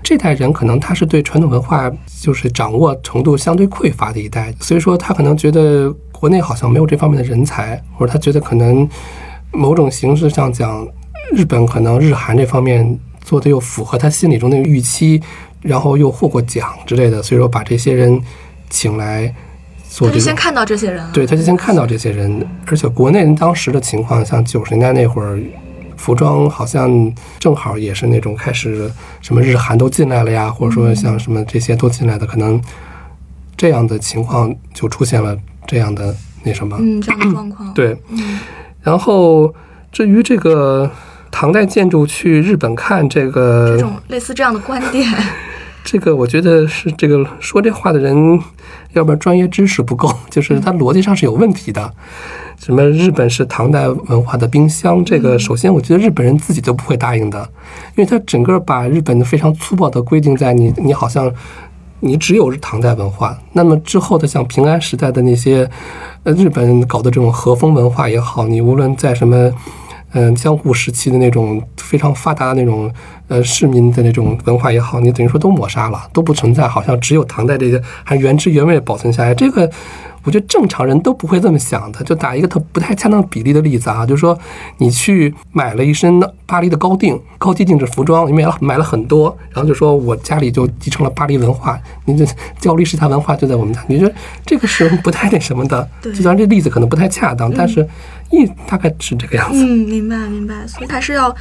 [0.02, 1.88] 这代人可能他是对传统文化
[2.20, 8.86] 就是掌握程度相对匮乏的一代，所以说他可能觉得国内好像没有这方面的人才，或者他觉得可能
[9.52, 10.84] 某种形式上讲，
[11.32, 15.22] 日本可能日韩这方面做的又符合他心里中的预期，
[15.62, 18.20] 然后又获过奖之类的，所以说把这些人
[18.68, 19.32] 请来
[19.94, 20.34] 做这个他就先。
[20.34, 25.38] 看到这些人了，对，他就先看到这些人，而且国内当时的情况，像九十年代那会儿，
[25.96, 32.60] 服装好像正好也是那种开始什么日韩都进来了呀，或者说像什么这些都进来的，可能
[33.56, 36.76] 这样的情况就出现了这样的那什么。
[36.80, 38.40] 嗯，这样的状况，， 对，嗯
[38.82, 39.54] 然后
[39.90, 40.90] 至于这个
[41.30, 45.08] 唐代建筑去日本看这个这种类似这样的观点，
[45.84, 48.40] 这个我觉得是这个说这话的人，
[48.94, 51.92] 要不然专业知识不够， 就是他逻辑上是有问题的。
[52.58, 57.46] 什么日本是唐代文化的冰箱，这个首先我觉得日本人自己都不会答应的，
[57.96, 61.30] 因为他整个把日本的非常粗暴的规定在你，你好像
[62.00, 65.68] 你只有唐代文化，那么之后的像平安时代的那些，
[66.22, 69.52] 呃，日本搞的这种和风文化也好，你无论在什么。
[70.16, 72.90] 嗯，江户时期的那种非常发达的那种
[73.26, 79.34] 呃市民的那种文化也好，你等于说都抹杀了，都不存在，好像只有唐代这些还原汁原味保存下来。
[79.34, 79.68] 这个
[80.24, 82.02] 我觉得正常人都不会这么想的。
[82.02, 84.36] 就打一个特不太恰当比例的例子啊，就是说
[84.78, 92.26] 你去买了一身巴黎的高定高级定制服装，你买了买了很多，然后就说我家里就继承了巴黎文化，你这
[92.58, 95.88] 焦虑时代文化就在我们家，你觉得这个是不太那什么的？
[96.02, 97.86] 对就虽然这例子可能不太恰当，但是
[98.30, 99.64] 意大概是这个样子。
[99.64, 101.34] 嗯，明白明白，所以还是要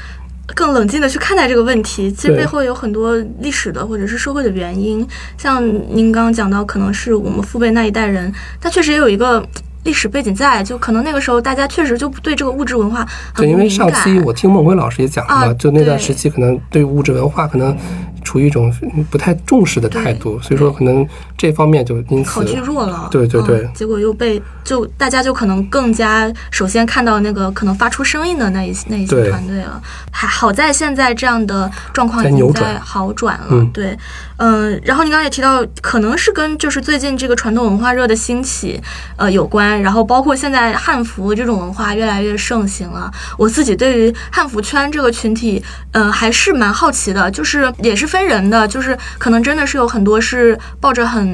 [0.55, 2.11] 更冷静的去看待这个问题。
[2.11, 9.45] 其实背后有很多历史的或者是社会的原因，像您刚刚讲到，可能是我们父辈那一代人，他确实也有一个。
[9.85, 13.67] 历史背景在，就可能那个时候大家确实就对这个物质文化很对，因为。
[13.67, 17.75] 上期我听孟辉老师也讲了嘛，啊就那段时期可能对物质文化可能
[18.23, 18.73] 处处于一种
[19.11, 21.07] 不太重视的态度，所以说可能
[21.43, 23.57] 这方面就因此考据弱了，对对对。
[23.63, 33.69] 嗯结果又被就大家就可能更加首先看到那个可能发出声音的那一那一些团队了，还好在现在这样的状况已经在好转了，嗯。
[33.73, 33.97] 对，
[34.37, 38.81] 嗯、然后你刚刚也提到，可能是跟就是最近这个传统文化热的兴起，
[39.17, 43.11] 呃有关，然后包括现在汉服这种文化越来越盛行了。
[43.37, 51.32] 我自己对于汉服圈这个群体，呃，还是蛮好奇的，就是也是分人的，就是可能真的是有很多是抱着很。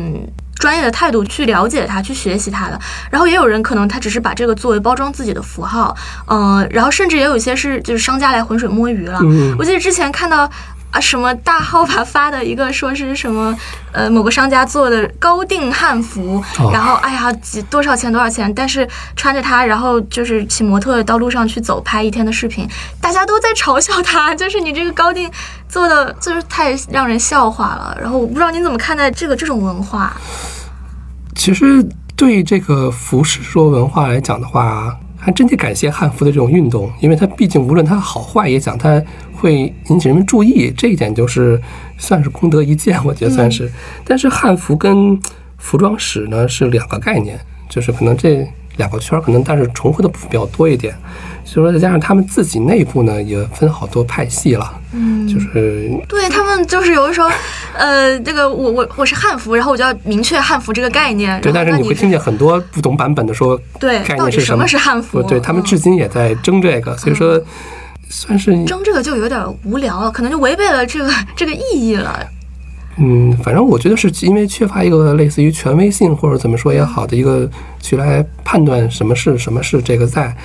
[0.55, 9.19] 专业的态度去了解它，去学习它的，然后也有人可能他只是把这个作为包装自己的符号，呃，然后甚至也有一些是就是商家来浑水摸鱼了。
[9.23, 10.49] 嗯我记得之前看到
[10.91, 13.55] 啊什么大号吧发的一个说是什么
[13.91, 22.67] 呃某个商家做的高定汉服，哦然后哎呀几多少钱多少钱，但是穿着它，然后就是骑模特到路上去走拍一天的视频，
[22.99, 25.29] 大家都在嘲笑他，就是你这个高定
[25.67, 27.95] 做的就是太让人笑话了。
[28.01, 30.11] 然后我不知道您怎么看待这个这种文化？
[31.35, 39.01] 其实对这个服饰说文化来讲的话，还真得感谢汉服的这种运动，因为它毕竟无论它好坏也讲，它
[39.39, 41.59] 会引起人们注意，这一点就是
[41.97, 43.71] 算是功德一件，我觉得算是。
[44.05, 45.19] 但是汉服跟
[45.57, 48.47] 服装史呢是两个概念，就是可能这
[48.77, 50.93] 两个圈儿可能但是重合的部分比较多一点，
[51.43, 57.29] 所以说再加上他们自己内部呢也分好多派系了，嗯，就是对他们就是有的时候，
[57.73, 61.39] 呃，这个我我我是汉服，然后我就要明确汉服这个概念。
[61.41, 65.21] 对，但是你会听见很多不同版本的说对概念是什么是汉服？
[65.23, 67.37] 对他们嗯至今也在争这个，所以说
[68.09, 72.19] 算是争这个就有点无聊了，可能就违背了这个这个意义了。
[72.97, 80.35] 嗯，反正我觉得是因为缺乏一个类似于权威性或者怎么说也好的一个去来判断什么是什么是这个在，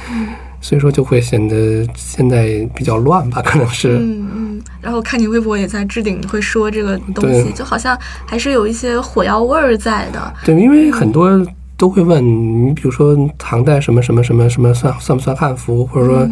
[0.61, 3.99] 所以说就会显得现在比较乱吧，可能是。
[3.99, 10.35] 嗯嗯，然后看你微博也在置顶会说这个东西，就好像还是有一些火药味儿在的。
[10.45, 11.29] 对，因为很多
[11.77, 12.25] 都会问
[12.69, 16.29] 你，比如说唐代什么什么什么什么算算不算汉服，或者说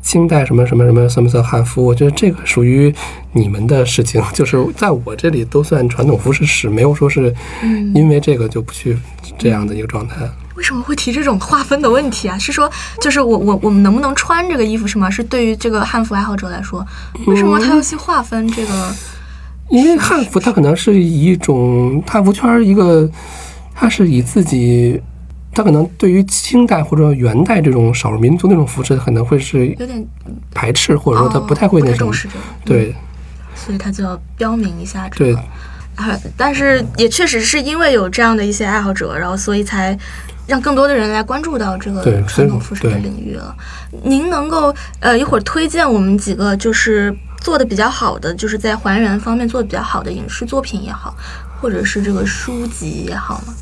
[0.00, 1.84] 清代什么什么什么算不算汉服？
[1.84, 2.94] 我觉得这个属于
[3.32, 8.96] 你们的事情， 就是在我这里都算传统服饰史，没有说是嗯因为这个就不去
[9.36, 10.16] 这样的一个状态。
[10.56, 12.38] 为什么会提这种划分的问题啊？
[12.38, 15.10] 是说，就是我我我们能不能穿这个衣服是吗？
[15.10, 16.82] 是对于这个汉服爱好者来说，
[17.26, 18.94] 为什么他要去划分这个？
[19.68, 23.06] 因为汉服它可能是以一种汉服圈儿一个，
[23.78, 25.00] 它是以自己，
[25.52, 30.04] 他可能对于清代或者元代这种少数民族那种服饰，可能会是有点
[30.50, 31.98] 排斥，或者说它哦不太会那什么。
[31.98, 32.94] 重视这个，对
[33.54, 35.40] 所以他就要标明一下这对个。
[35.96, 39.98] 啊，但是也确实是因为有这样的一些爱好者，然后所以才
[40.46, 43.54] 让更多的人来关注到这个对传统服饰的领域了。
[44.02, 51.16] 您能够呃一会儿推荐我们几个就是做的比较好的，就是在还原方面做的比较好的影视作品也好，
[51.60, 53.54] 或者是这个书籍也好吗？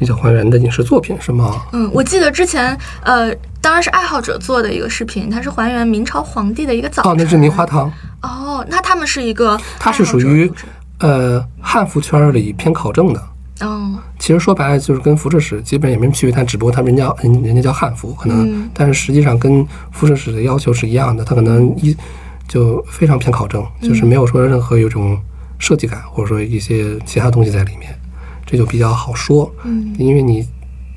[0.00, 1.62] 比较还原的影视作品是吗？
[1.72, 7.12] 嗯，我记得之前呃，当然是爱好者做的一个视频，它是还原明朝皇帝的一个早晨。
[7.12, 10.50] 哦，那是泥花堂，哦，那他们是一个它是属于
[11.00, 13.22] 呃汉服圈儿里偏考证的。
[13.60, 21.94] 哦其实说白了就是跟服饰史基本也没什么区别，但只不过他们人家人人家叫汉服，可能，嗯但是实际上跟服饰史的要求是一样的，它可能一
[22.48, 25.18] 就非常偏考证，就是没有说任何有种
[25.58, 27.94] 设计感或者说一些其他东西在里面，
[28.50, 30.44] 这就比较好说，嗯因为你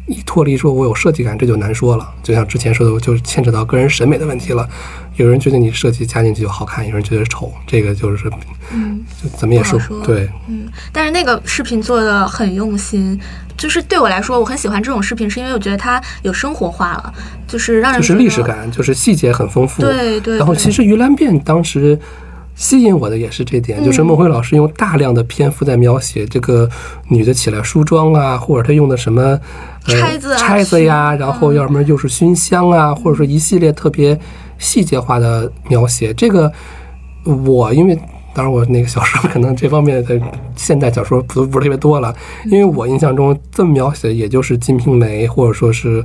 [0.08, 2.10] 一脱离说我有设计感，这就难说了。
[2.24, 4.68] 就像之前说的，就牵扯到个人审美的问题了。
[5.16, 8.30] 有人觉得你设计加进去就好看，有人觉得丑，这个就是
[8.74, 10.28] 嗯就怎么也说对。
[10.48, 13.18] 嗯，但是那个视频做的很用心，
[13.56, 17.14] 就是对我来说，我很喜欢这种视频，是因为我觉得它有生活化了，
[17.48, 18.42] 就是让人就是历史。
[18.42, 19.84] 感，就是细节很丰富。
[19.84, 21.98] 对对对然后其实《鱼兰变》当时
[22.56, 26.70] 吸引我的也是这点，嗯就是孟辉老师用大量的篇幅在描写这个
[27.08, 29.40] 女的起来梳妆啊，或者她用的什么。
[29.86, 34.18] 呃、钗子啊钗子呀，然后要么又是熏香啊，或者说一系列特别
[34.58, 36.14] 细节化的描写。
[36.14, 36.50] 这个
[37.26, 37.94] 我因为
[38.34, 40.22] 当然我那个小说可能这方面的
[40.56, 46.02] 现代小说不不是特别多了，因为我印象中这么描写的也就是《金瓶梅》或者说是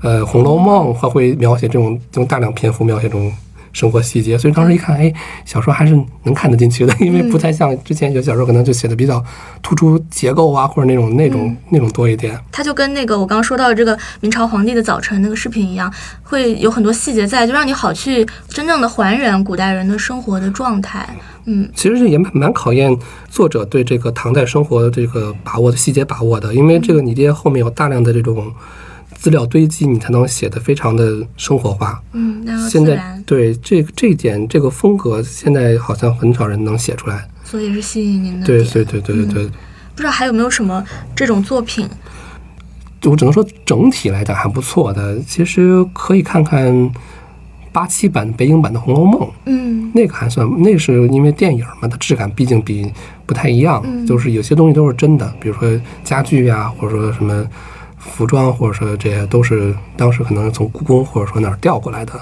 [0.00, 3.30] 呃《红楼梦》，它会描写这种用大量篇幅描写这种
[3.78, 5.12] 生活细节，所以当时一看，哎，
[5.44, 9.24] 小说还是能看得进去的，因为不太像之前有小说可能就写的比较
[9.62, 12.36] 突出结构啊，或者那种那种那种多一点。
[12.50, 15.92] 它就跟那个我刚刚说到的这个明朝皇帝的早晨那个视频一样，
[16.24, 21.08] 会有很多细节在，就让你好去真正的还原古代人的生活的状态。
[21.50, 22.94] 嗯其实也蛮蛮考验
[23.30, 28.52] 作者对这个唐代生活的这个把握的细节把握的，因为这个你这些后面有大量的这种
[29.20, 32.00] 资料堆积，你才能写得非常的生活化。
[32.12, 37.28] 嗯，现在对这这一点这个风格，现在好像很少人能写出来。
[37.42, 38.58] 所以是吸引您的点。
[38.58, 40.84] 对对对对对对，不知道还有没有什么
[41.16, 41.88] 这种作品？
[43.04, 45.18] 我只能说整体来讲还不错的。
[45.20, 46.90] 其实可以看看
[47.72, 52.92] 八七版、北影版的《红楼梦》，嗯那个还算，那是因为电影嘛，它质感毕竟比
[53.26, 57.44] 不太一样，嗯就是有些东西都是真的，比如说家具呀、或者说什么
[57.98, 62.12] 服装，或者说这些都是当时可能从故宫或者说哪儿调过来的。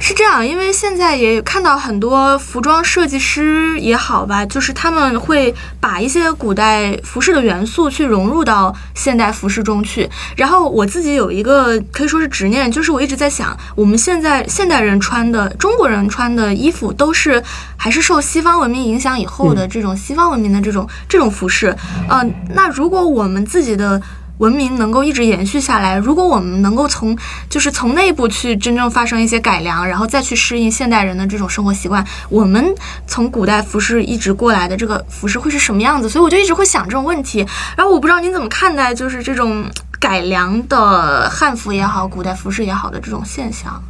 [0.00, 10.08] 是这样，因为现在也看到很多服装设计师也好吧，就是他们会把一些古代服饰的元素去融入到现代服饰中去。
[10.34, 17.40] 然后我自己有一个可以说是执念，就是我一直在想，我们现在现代人穿的中国人穿的衣服都是
[17.76, 21.76] 还是受西方文明影响以后的这种西方文明的这种这种服饰。
[22.08, 24.00] 嗯、那如果我们自己的
[24.38, 27.16] 文明能够一直延续下来，如果我们能够从
[27.48, 32.74] 就是从内部去真正发生一些改良，然后再去适应现代人的这种生活习惯，我们
[33.06, 36.08] 从古代服饰一直过来的这个服饰会是什么样子？
[36.08, 37.46] 所以我就一直会想这种问题。
[37.76, 39.64] 然后我不知道您怎么看待就是这种
[40.00, 43.80] 改良的汉服也好，古代服饰也好的这种现象。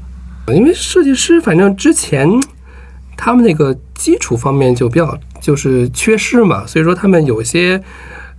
[0.49, 2.29] 因为设计师反正之前
[3.17, 7.83] 他们那个基础方面就比较就是缺失嘛，所以说他们有些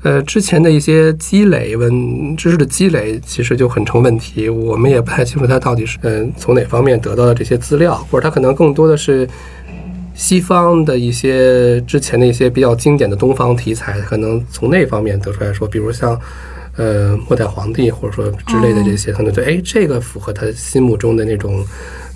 [0.04, 4.48] 呃之前的一些积累文知识的积累，其实就很成问题。
[4.48, 9.28] 我们也不太清楚他到底是嗯、从哪方面得到的这些资料，或者他可能更多的是。
[10.16, 16.16] 西方的一些之前的一些比较经典的东方题材，可能从那方面得出来说，比如像，
[16.78, 21.66] 呃，末代皇帝或者说之类的这些，可能对，哎，这个符合他心目中的那种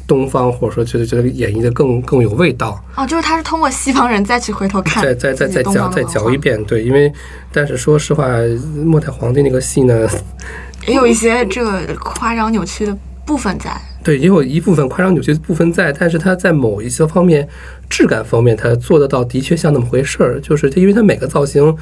[0.08, 2.82] 东方，或者说觉得觉得演绎的更更有味道。
[2.96, 7.12] 哦，就是他是通过西方人再去回头看再再再再嚼再嚼一遍，对，因为
[7.52, 8.28] 但是说实话，
[8.86, 10.08] 末代皇帝那个戏呢，
[10.88, 13.70] 也有一些这个夸张扭曲的部分在。
[14.04, 17.46] 对，也有一部分夸张扭曲的部分在，但是他在某一些方面，
[17.90, 20.40] 质感方面，他做得到，的确像那么回事儿。
[20.40, 21.76] 就是他，因为他每个造型，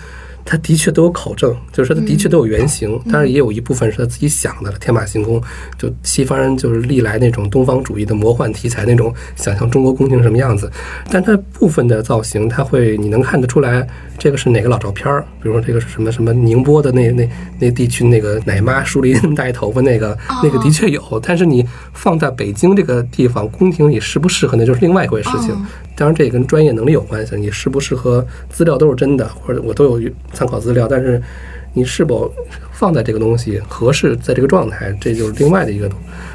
[0.46, 5.42] 它的确都有考证，就是说它的确都有原型，当然也有一部分是他自己想的，天马行空。
[5.78, 10.72] 就西方人就是历来那种东方主义的魔幻题材那种想象中国宫廷什么样子，
[11.10, 13.88] 但它部分的造型，它会你能看得出来，
[14.18, 25.52] 这个是哪个老照片儿，比如说这个是什么什么宁波的那那那地区那个奶妈梳了一那么大一头发那个那个的确有，但是你放在北京这个地方宫廷里适不适合，那就是另外一回事情。
[25.52, 25.66] 嗯
[25.98, 31.24] 当然，这也跟专业能力有关系，你适不适合，资料都是真的，或者我都有参考资料，但是
[31.72, 32.30] 你是否
[32.74, 35.90] 放在这个东西合适，在这个状态，这就是另外的一个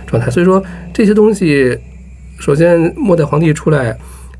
[0.06, 0.30] 状态。
[0.30, 0.64] 所以说
[0.94, 1.78] 这些东西，
[2.38, 3.94] 首先末代皇帝出来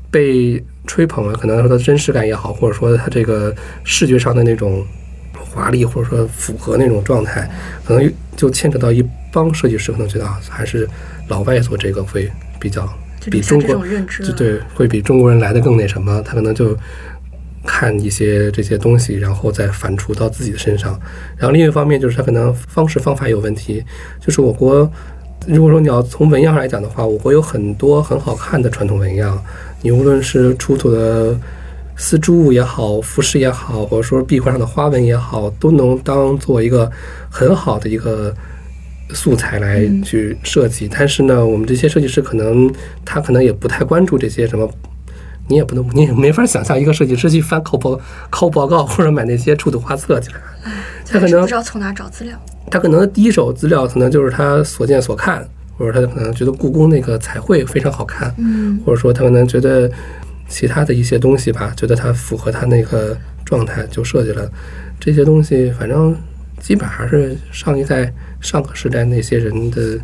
[0.09, 0.59] 被
[0.91, 4.85] 吹捧了，可能说它真实感也好，或者说它这个视觉上的那种
[5.31, 7.49] 华丽，或者说符合那种状态，
[7.85, 10.85] 可能就牵扯到一帮设计师可能觉得啊，还是
[11.29, 12.29] 老外做这个会
[12.59, 12.85] 比较
[13.29, 13.81] 比中国
[14.21, 16.77] 就对，会比中国人来的更那什么，他可能就
[17.65, 20.99] 看一些这些东西，然后再反刍到自己的身上。
[21.37, 23.81] 然后另一方面就是他可能方式方法有问题，
[24.19, 24.91] 就是我国
[25.47, 29.41] 如果说你要从纹样上来讲的话，我国有很多很好看的传统纹样，
[29.81, 31.37] 你无论是出土的。
[31.97, 36.89] 丝珠也好，服饰也好，或者说壁画上的花纹也好，都能当做一个
[37.29, 38.33] 很好的一个
[39.13, 40.89] 素材来去设计。
[40.91, 42.73] 但是呢，我们这些设计师可能
[43.05, 44.67] 他可能也不太关注这些什么，
[45.47, 47.99] 你也不能，你也没法想象一个设计师去翻考报
[48.31, 50.41] 考报告或者买那些出土画册去看，
[51.05, 52.35] 他可能不知道从哪找资料。
[52.71, 55.47] 他可能第一手资料可能就是他所见所看，
[55.81, 59.89] 或者他可能觉得故宫那个彩绘非常好看，嗯，或者说他可能觉得
[60.47, 64.49] 其他的一些东西吧，觉得它符合他那个状态就设计了。
[64.99, 66.15] 这些东西反正
[66.59, 69.99] 基本还是上一代、上个时代那些人的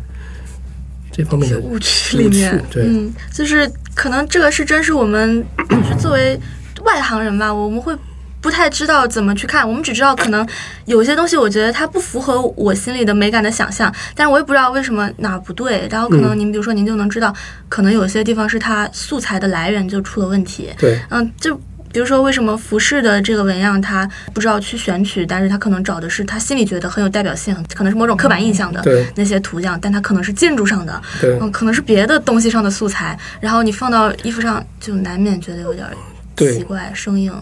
[1.12, 6.38] 这方面的误区里面，对嗯，就是可能这个是真是我们就 是作为
[6.84, 7.94] 外行人吧，我们会
[8.40, 10.46] 不太知道怎么去看，我们只知道可能
[10.86, 17.34] 有些东西，我觉得它不符合我心里的美感的想象，但是我也不知道为什么哪儿不对，然后可能您比如说您就能知道，
[17.68, 21.00] 可能有些地方是它素材的来源就出了问题，对。
[21.10, 21.54] 嗯，就
[21.90, 28.82] 比如说为什么服饰的这个纹样他不知道去选取，但是他可能找的是他心里觉得很有代表性，可能是某种刻板印象的
[29.16, 31.38] 那些图像，但它可能是建筑上的，对。
[31.40, 35.92] 嗯，可能是别的东西上的素材，然后你放到衣服上，就难免觉得有点儿
[36.36, 37.32] 奇怪、生硬。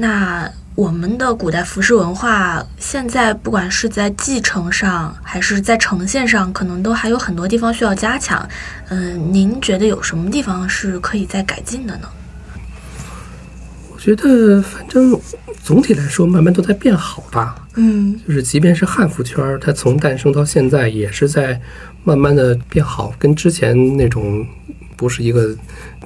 [0.00, 8.48] 那我们的古代服饰文化，现在不管是在继承上，还是在呈现上，可能都还有很多地方需要加强。
[8.88, 12.08] 嗯，您觉得有什么地方是可以再改进的呢？
[13.92, 15.20] 我觉得反正
[15.62, 17.54] 总体来说，慢慢都在变好吧。
[17.74, 21.60] 嗯就是即便是汉服圈儿，它从诞生到现在，也是在
[22.04, 24.46] 慢慢的变好，跟之前那种
[24.96, 25.54] 不是一个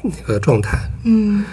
[0.03, 0.77] 那个状态。
[1.05, 1.45] 嗯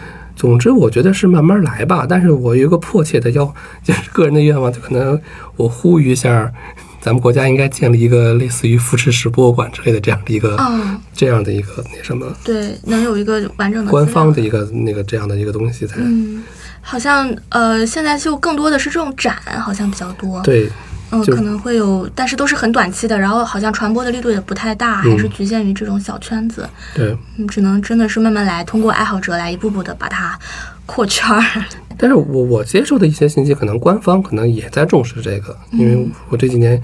[0.41, 2.03] 总之，我觉得是慢慢来吧。
[2.09, 3.45] 但是我有一个迫切的要，
[3.85, 5.21] 就是个人的愿望，就可能
[5.55, 6.51] 我呼吁一下，
[6.99, 16.41] 咱们国家应该建立一个类似于扶持史博物馆之类的这样的一个、哦，这样的一个那什么对，能有一个完整的官方的一个那个这样的一个东西才、嗯，
[16.81, 20.67] 好像呃，现在就更多的是这种展，好像比较多。，对。
[21.11, 26.67] 嗯，可能会有，但是都是很短期的，然后好像传播的力度也不太大，还是局限于这种小圈子。
[26.95, 30.37] 对，嗯，只能真的是慢慢来，通过爱好者来一步步的把它
[30.85, 31.65] 扩圈儿。
[31.97, 36.81] 但是我我接受的一些信息，可能官方可能也在重视这个，因为我这几年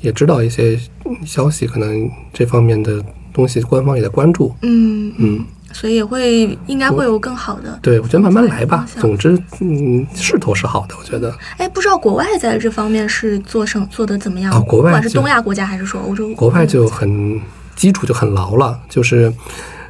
[0.00, 0.78] 也知道一些
[1.24, 4.54] 消息，可能这方面的东西官方也在关注。
[4.62, 5.44] 嗯嗯，
[5.76, 7.78] 所以也会应该会有更好的。
[7.82, 11.36] 对，我觉得慢慢来吧总之，嗯，势头是好的，我觉得。
[11.58, 14.50] 哎，不知道国外在这方面是做成做的怎么样？
[14.54, 17.38] 哦国外不管是东亚国家还是说欧洲，国外就很
[17.74, 19.30] 基础就很牢了，就是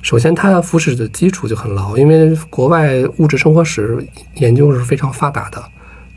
[0.03, 5.63] 首先它服饰的基础就很牢，因为国外物质生活史研究是非常发达的，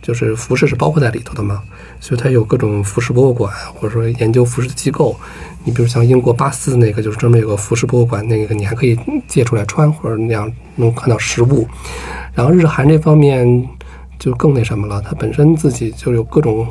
[0.02, 1.62] 就是服饰是包括在里头的嘛，
[2.00, 5.16] 所以它有各种服饰博物馆或者说研究服饰的机构。
[5.64, 8.98] 你比如像英国巴斯那个，就是专门有个服饰博物馆，那个你还可以
[9.28, 11.68] 借出来穿，或者那样能看到实物。
[12.34, 13.68] 然后日韩这方面
[14.18, 16.66] 就更那什么了，它本身自己就有各种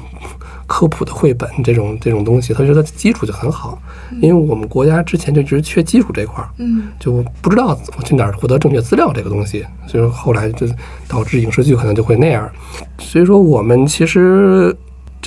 [0.67, 3.79] 科普的绘本这种这种东西，它觉得基础就很好。
[4.23, 10.67] 因为我们国家之前就一直缺基础这块儿，嗯就不知道我去哪儿获得正确资料这个东西，所以说后来就
[11.07, 12.51] 导致影视剧可能就会那样。
[12.99, 14.75] 所以说我们其实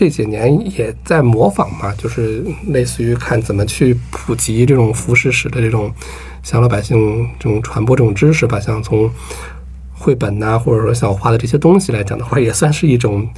[0.02, 5.94] 这几年也在模仿嘛，就是类似于看怎么去普及这种服饰史的这种
[6.42, 9.08] 向老百姓这种传播这种知识吧，像从
[9.94, 13.30] 绘本呐、或者说像我画的这些东西来讲的话，也算是一种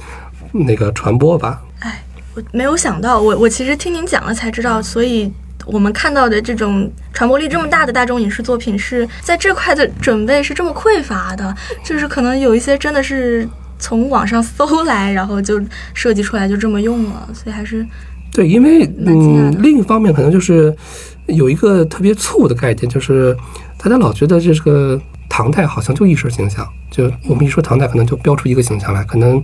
[0.52, 1.62] 那个传播吧。
[1.80, 2.02] 哎，
[2.34, 5.30] 我没有想到，我我其实听您讲了才知道，所以
[5.66, 11.54] 我们看到的这种传播力这么大的大众影视作品，是在这块的准备是这么匮乏的，
[11.84, 13.46] 就是可能有一些真的是
[13.78, 15.60] 从网上搜来，然后就
[15.92, 17.86] 设计出来就这么用了，所以还是
[18.32, 20.74] 对，因为嗯，另一方面可能就是
[21.26, 23.36] 有一个特别错误的概念，就是
[23.78, 29.42] 大家老觉得这个唐代好像就一身形象，就我们一说唐代，可能就标出一个形象来，可能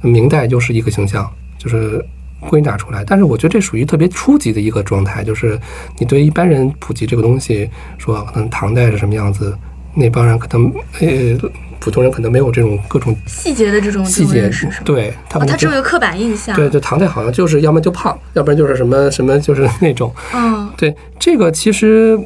[0.00, 2.04] 明代又是一个形象，就是
[2.40, 3.04] 归纳出来。
[3.04, 5.58] 但是我觉得这属于特别初级的一个状态，就是
[5.98, 9.56] 你对一般人普及这个东西，说可能唐代是什么样子，
[9.94, 11.38] 那帮人可能呃
[11.78, 16.56] 普通人可能没有这种各种细节的这种细节是对他们就他只有一个刻板印象。
[16.56, 20.12] 对，对，唐代好像就是要么就胖，要不然就是什么什么，就是 那种。
[20.34, 22.18] 嗯对，这个其实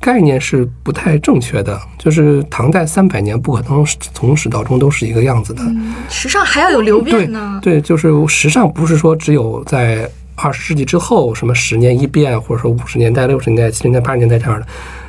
[0.00, 1.80] 概念是不太正确的。
[1.98, 3.84] 就是唐代三百年不可能
[4.14, 5.62] 从始到终都是一个样子的。
[5.64, 7.58] 嗯，时尚还要有流变呢。
[7.62, 14.66] 对，就是时尚不是说只有在二十世纪之后什么十年一变，或者说五十年代、六十年代、七十年代、八十年代这样的。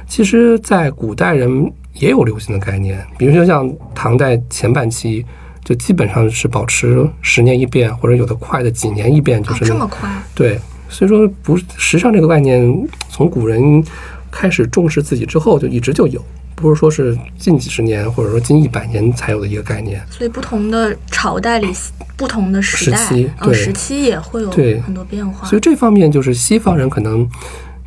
[0.10, 5.26] 其实，在古代人也有流行的概念，比如说像唐代前半期。
[5.62, 10.10] 就基本上是保持十年一变，或者有的快的几年一变，就哦是，这么快。
[10.34, 10.57] 对，
[10.88, 13.84] 所以说不时尚这个概念，从古人
[14.32, 16.20] 开始重视自己之后，就一直就有，
[16.55, 20.01] 不是说是近几十年或者说近一百年才有的一个概念。
[20.10, 21.68] 所以不同的朝代里，
[22.18, 25.47] 不同的时代，时期时期也会有对很多变化。
[25.47, 27.30] 所以这方面就是西方人可能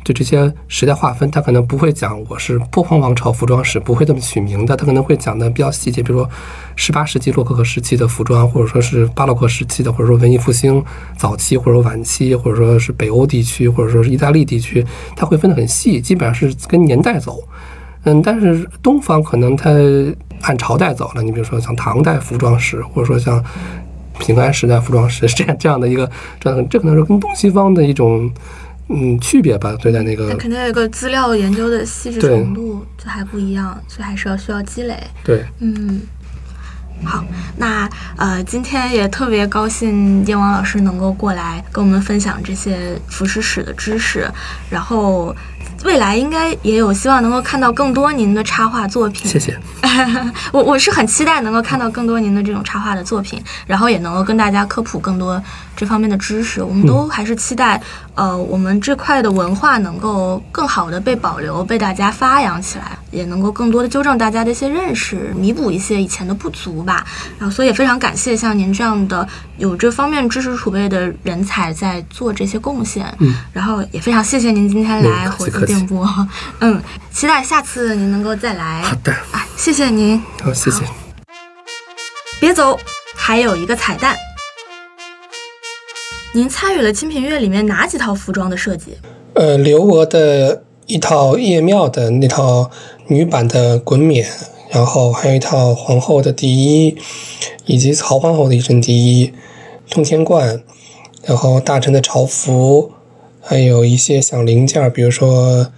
[0.03, 6.29] 对这些时代划分，他可能不会讲我是波旁王朝服装史，不会这么取名的，他可能会讲的比较细节，比如说
[6.75, 10.83] 十八世纪洛可可时期的服装，或者说是巴洛克时期的，或者说文艺复兴
[11.17, 14.85] 早期或者说晚期，或者说是北欧地区，或者说是意大利地区，
[15.15, 17.41] 它会分得很细，基本上是跟年代走。
[18.03, 19.71] 嗯，但是东方可能它
[20.41, 23.41] 按朝代走了，你比如说像唐代服装史，或者说像
[24.19, 28.29] 平安时代服装史 这样这样的一个，这样这可能是跟东西方的一种
[28.89, 35.01] 嗯区别吧，对待那个那肯定有一个资料研究的细致程度就还不一样，所以还是要需要积累。
[35.23, 36.01] 对嗯，
[37.05, 37.23] 好，
[37.57, 44.29] 那呃，今天也特别高兴燕王老师能够过来跟我们分享这些服饰史的知识，
[44.69, 45.35] 然后
[45.85, 49.29] 未来应该也有希望能够看到更多您的插画作品。
[49.29, 49.57] 谢谢。
[50.51, 55.41] 我我是很期待能够看到更多您的这种插画的作品，然后也能够跟大家科普更多
[55.83, 56.63] 这方面的知识。
[56.63, 57.81] 我们都还是期待，
[58.15, 67.05] 呃，我们这块的文化能够更好的被保留，被大家发扬起来，也能够更多的纠正大家的一些认识，弥补一些以前的不足吧。
[67.37, 69.27] 然后，所以也非常感谢像您这样的
[69.57, 73.13] 有这方面知识储备的人才在做这些贡献。
[73.19, 76.27] 嗯，然后也非常谢谢您今天来火嗯客气客气字电波。
[76.59, 76.81] 嗯，
[77.11, 78.81] 期待下次您能够再来。
[78.83, 80.17] 好的，啊，谢谢您。
[80.41, 80.83] 好，谢谢。
[82.39, 82.79] 别走，
[83.15, 84.15] 还有一个彩蛋。
[86.35, 88.97] 您参与了《清平乐》里面哪几套服装的设计？
[89.35, 92.71] 呃，刘娥的一套叶庙的那套
[93.05, 94.27] 女版的滚冕，
[94.71, 96.97] 然后还有一套皇后的第一，
[97.67, 99.31] 以及曹皇后的一身第一，
[99.91, 100.63] 通天冠，
[101.23, 102.91] 然后大臣的朝服，
[103.39, 105.71] 还有一些小零件，比如说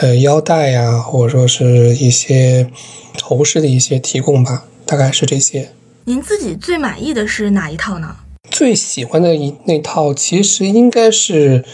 [0.00, 2.70] 呃腰带呀，或者说是一些
[3.16, 5.70] 头饰的一些提供吧，大概是这些。
[6.04, 8.14] 您自己最满意的是哪一套呢？
[8.54, 11.64] 最喜欢的一那套其实应该是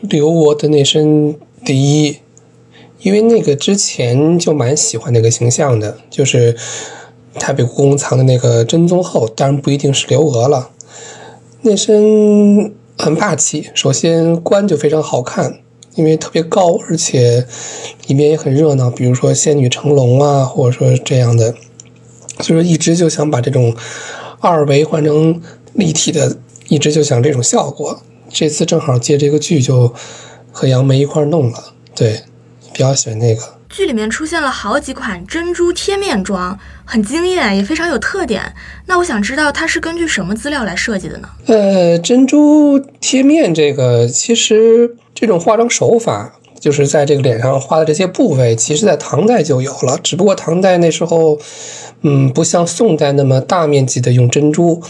[0.00, 2.16] 刘娥的那身第一，
[2.98, 6.56] 因为那个之前就蛮喜欢那个形象的，就是
[7.34, 10.70] 台北故宫藏的那个真宗后，当然不一定是刘娥了。
[11.60, 15.60] 那身很霸气，首先冠就非常好看，
[15.94, 17.46] 因为特别高，而且
[18.08, 21.54] 里面也很热闹，比如说仙女乘龙啊，或者说这样的。
[22.40, 23.72] 所以说一直就想把这种
[24.40, 25.40] 二维换成
[25.76, 26.36] 立体的，
[26.68, 28.00] 一直就想这种效果。
[28.30, 29.94] 这次正好借这个剧，就
[30.50, 31.72] 和杨梅一块弄了。
[31.94, 32.22] 对，
[32.72, 33.42] 比较喜欢那个。
[33.68, 38.42] 剧里面出现了好几款珍珠贴面妆，很惊艳，也非常有特点。
[38.86, 41.28] 那我想知道它是根据什么资料来设计的呢？
[41.46, 46.32] 呃，珍珠贴面这个，其实这种化妆手法。
[46.58, 51.38] 就是在这个脸上画的这些部位，其实在唐代就有了，只不过唐代那时候，
[52.00, 54.82] 嗯，不像宋代那么大面积的用珍珠。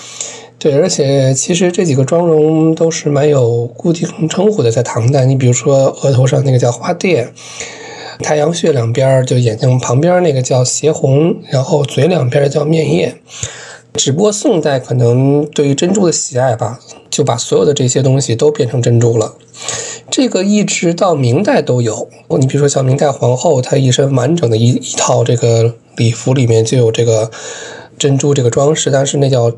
[0.58, 7.28] 对，而且其实这几个妆容都是蛮有固定称呼的，在唐代，你比如说额头上那个叫花钿，
[8.20, 13.16] 太阳穴两边就眼睛旁边那个叫斜红，然后嘴两边叫面叶。
[13.94, 16.80] 只不过宋代可能对于珍珠的喜爱吧，
[17.10, 19.34] 就把所有的这些东西都变成珍珠了。
[20.10, 22.08] 这个一直到明代都有。
[22.38, 27.30] 你比如说像明代皇后，她一身完整的一一套这个礼服里面就有这个
[27.98, 29.50] 珍珠这个装饰，但是那叫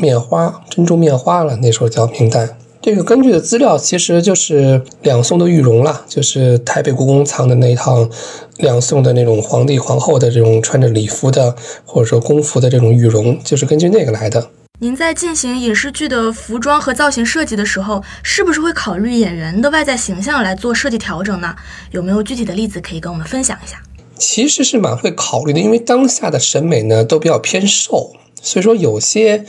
[0.00, 1.56] 面花，珍珠面花了。
[1.56, 2.56] 那时候叫明代。
[2.82, 8.08] 这个根据的资料其实就是两宋的玉容了，就是台北故宫藏的那一套
[8.56, 14.48] 两宋的那种皇帝皇后的这种穿着礼服的或者说宫服的这种玉容，就是根据那个来的。
[14.78, 21.54] 您在进行影视剧的服装和造型设计的时候，是不是会考虑演员的外在形象来做设计调整呢？
[21.90, 23.76] 有没有具体的例子可以跟我们分享一下？
[24.16, 28.12] 其实是蛮会考虑的，因为当下的审美呢都比较偏瘦，
[28.42, 29.44] 所以说有些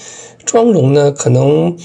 [0.46, 1.78] 妆容呢可能。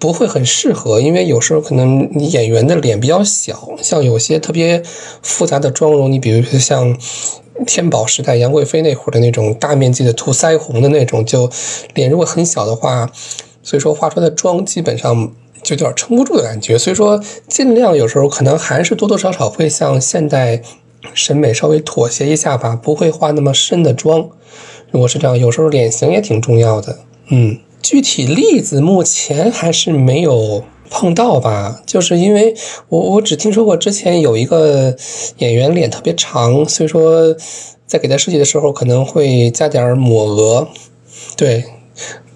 [0.00, 4.82] 不会很适合，因为有时候可能你演员的脸比较小，像有些特别
[5.20, 6.96] 复杂的妆容，你比如说像
[7.66, 11.50] 天宝时代杨贵妃那会儿的那种大面积的涂腮红的那种，就
[11.92, 13.10] 脸如果很小的话，
[13.62, 16.78] 所以说化出来的妆基本上就有点撑不住的感觉。
[16.78, 20.62] 所以说尽量有时候可能还是多多少少会向现代
[21.12, 24.30] 审美稍微妥协一下吧，不会化那么深的妆。
[24.90, 27.58] 如果是这样，有时候脸型也挺重要的，嗯。
[27.82, 32.54] 具体例子目前还是没有碰到吧，就是因为
[32.90, 34.94] 我我只听说过之前有一个
[35.38, 37.34] 演员脸特别长，所以说
[37.86, 40.68] 在给他设计的时候可能会加点抹额，
[41.38, 41.64] 对，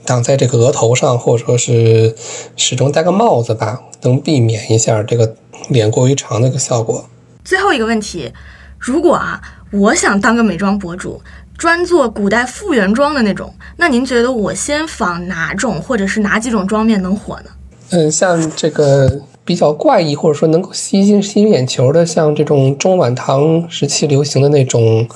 [0.06, 2.16] 挡在这个额头上，或者说是
[2.56, 5.36] 始终戴个帽子吧，能避免一下这个
[5.68, 7.04] 脸过于长的一个效果。
[7.44, 8.32] 最后一个问题，
[8.78, 11.20] 如果啊，我想当个美妆博主。
[11.56, 17.50] 专做古代复原妆的那种，那您觉得我先仿哪种或者是哪几种妆面能火呢？
[17.90, 25.06] 嗯，像这个比较怪异或者说能够吸睛吸引眼球的，像这种中晚唐时期流行的那种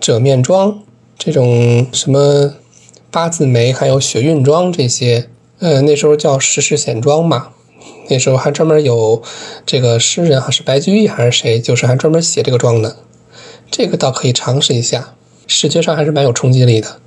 [0.00, 0.80] 褶面妆，
[1.18, 2.54] 这种什么
[3.10, 5.28] 八字眉还有雪韵妆这些，
[5.60, 7.48] 呃，那时候叫时势显妆嘛。
[8.10, 9.22] 那时候还专门有
[9.64, 12.96] 这个诗人还是白居易还是谁，就是还专门写这个妆的，
[13.70, 15.14] 这个倒可以尝试一下。
[15.46, 17.00] 视觉上还是蛮有冲击力的。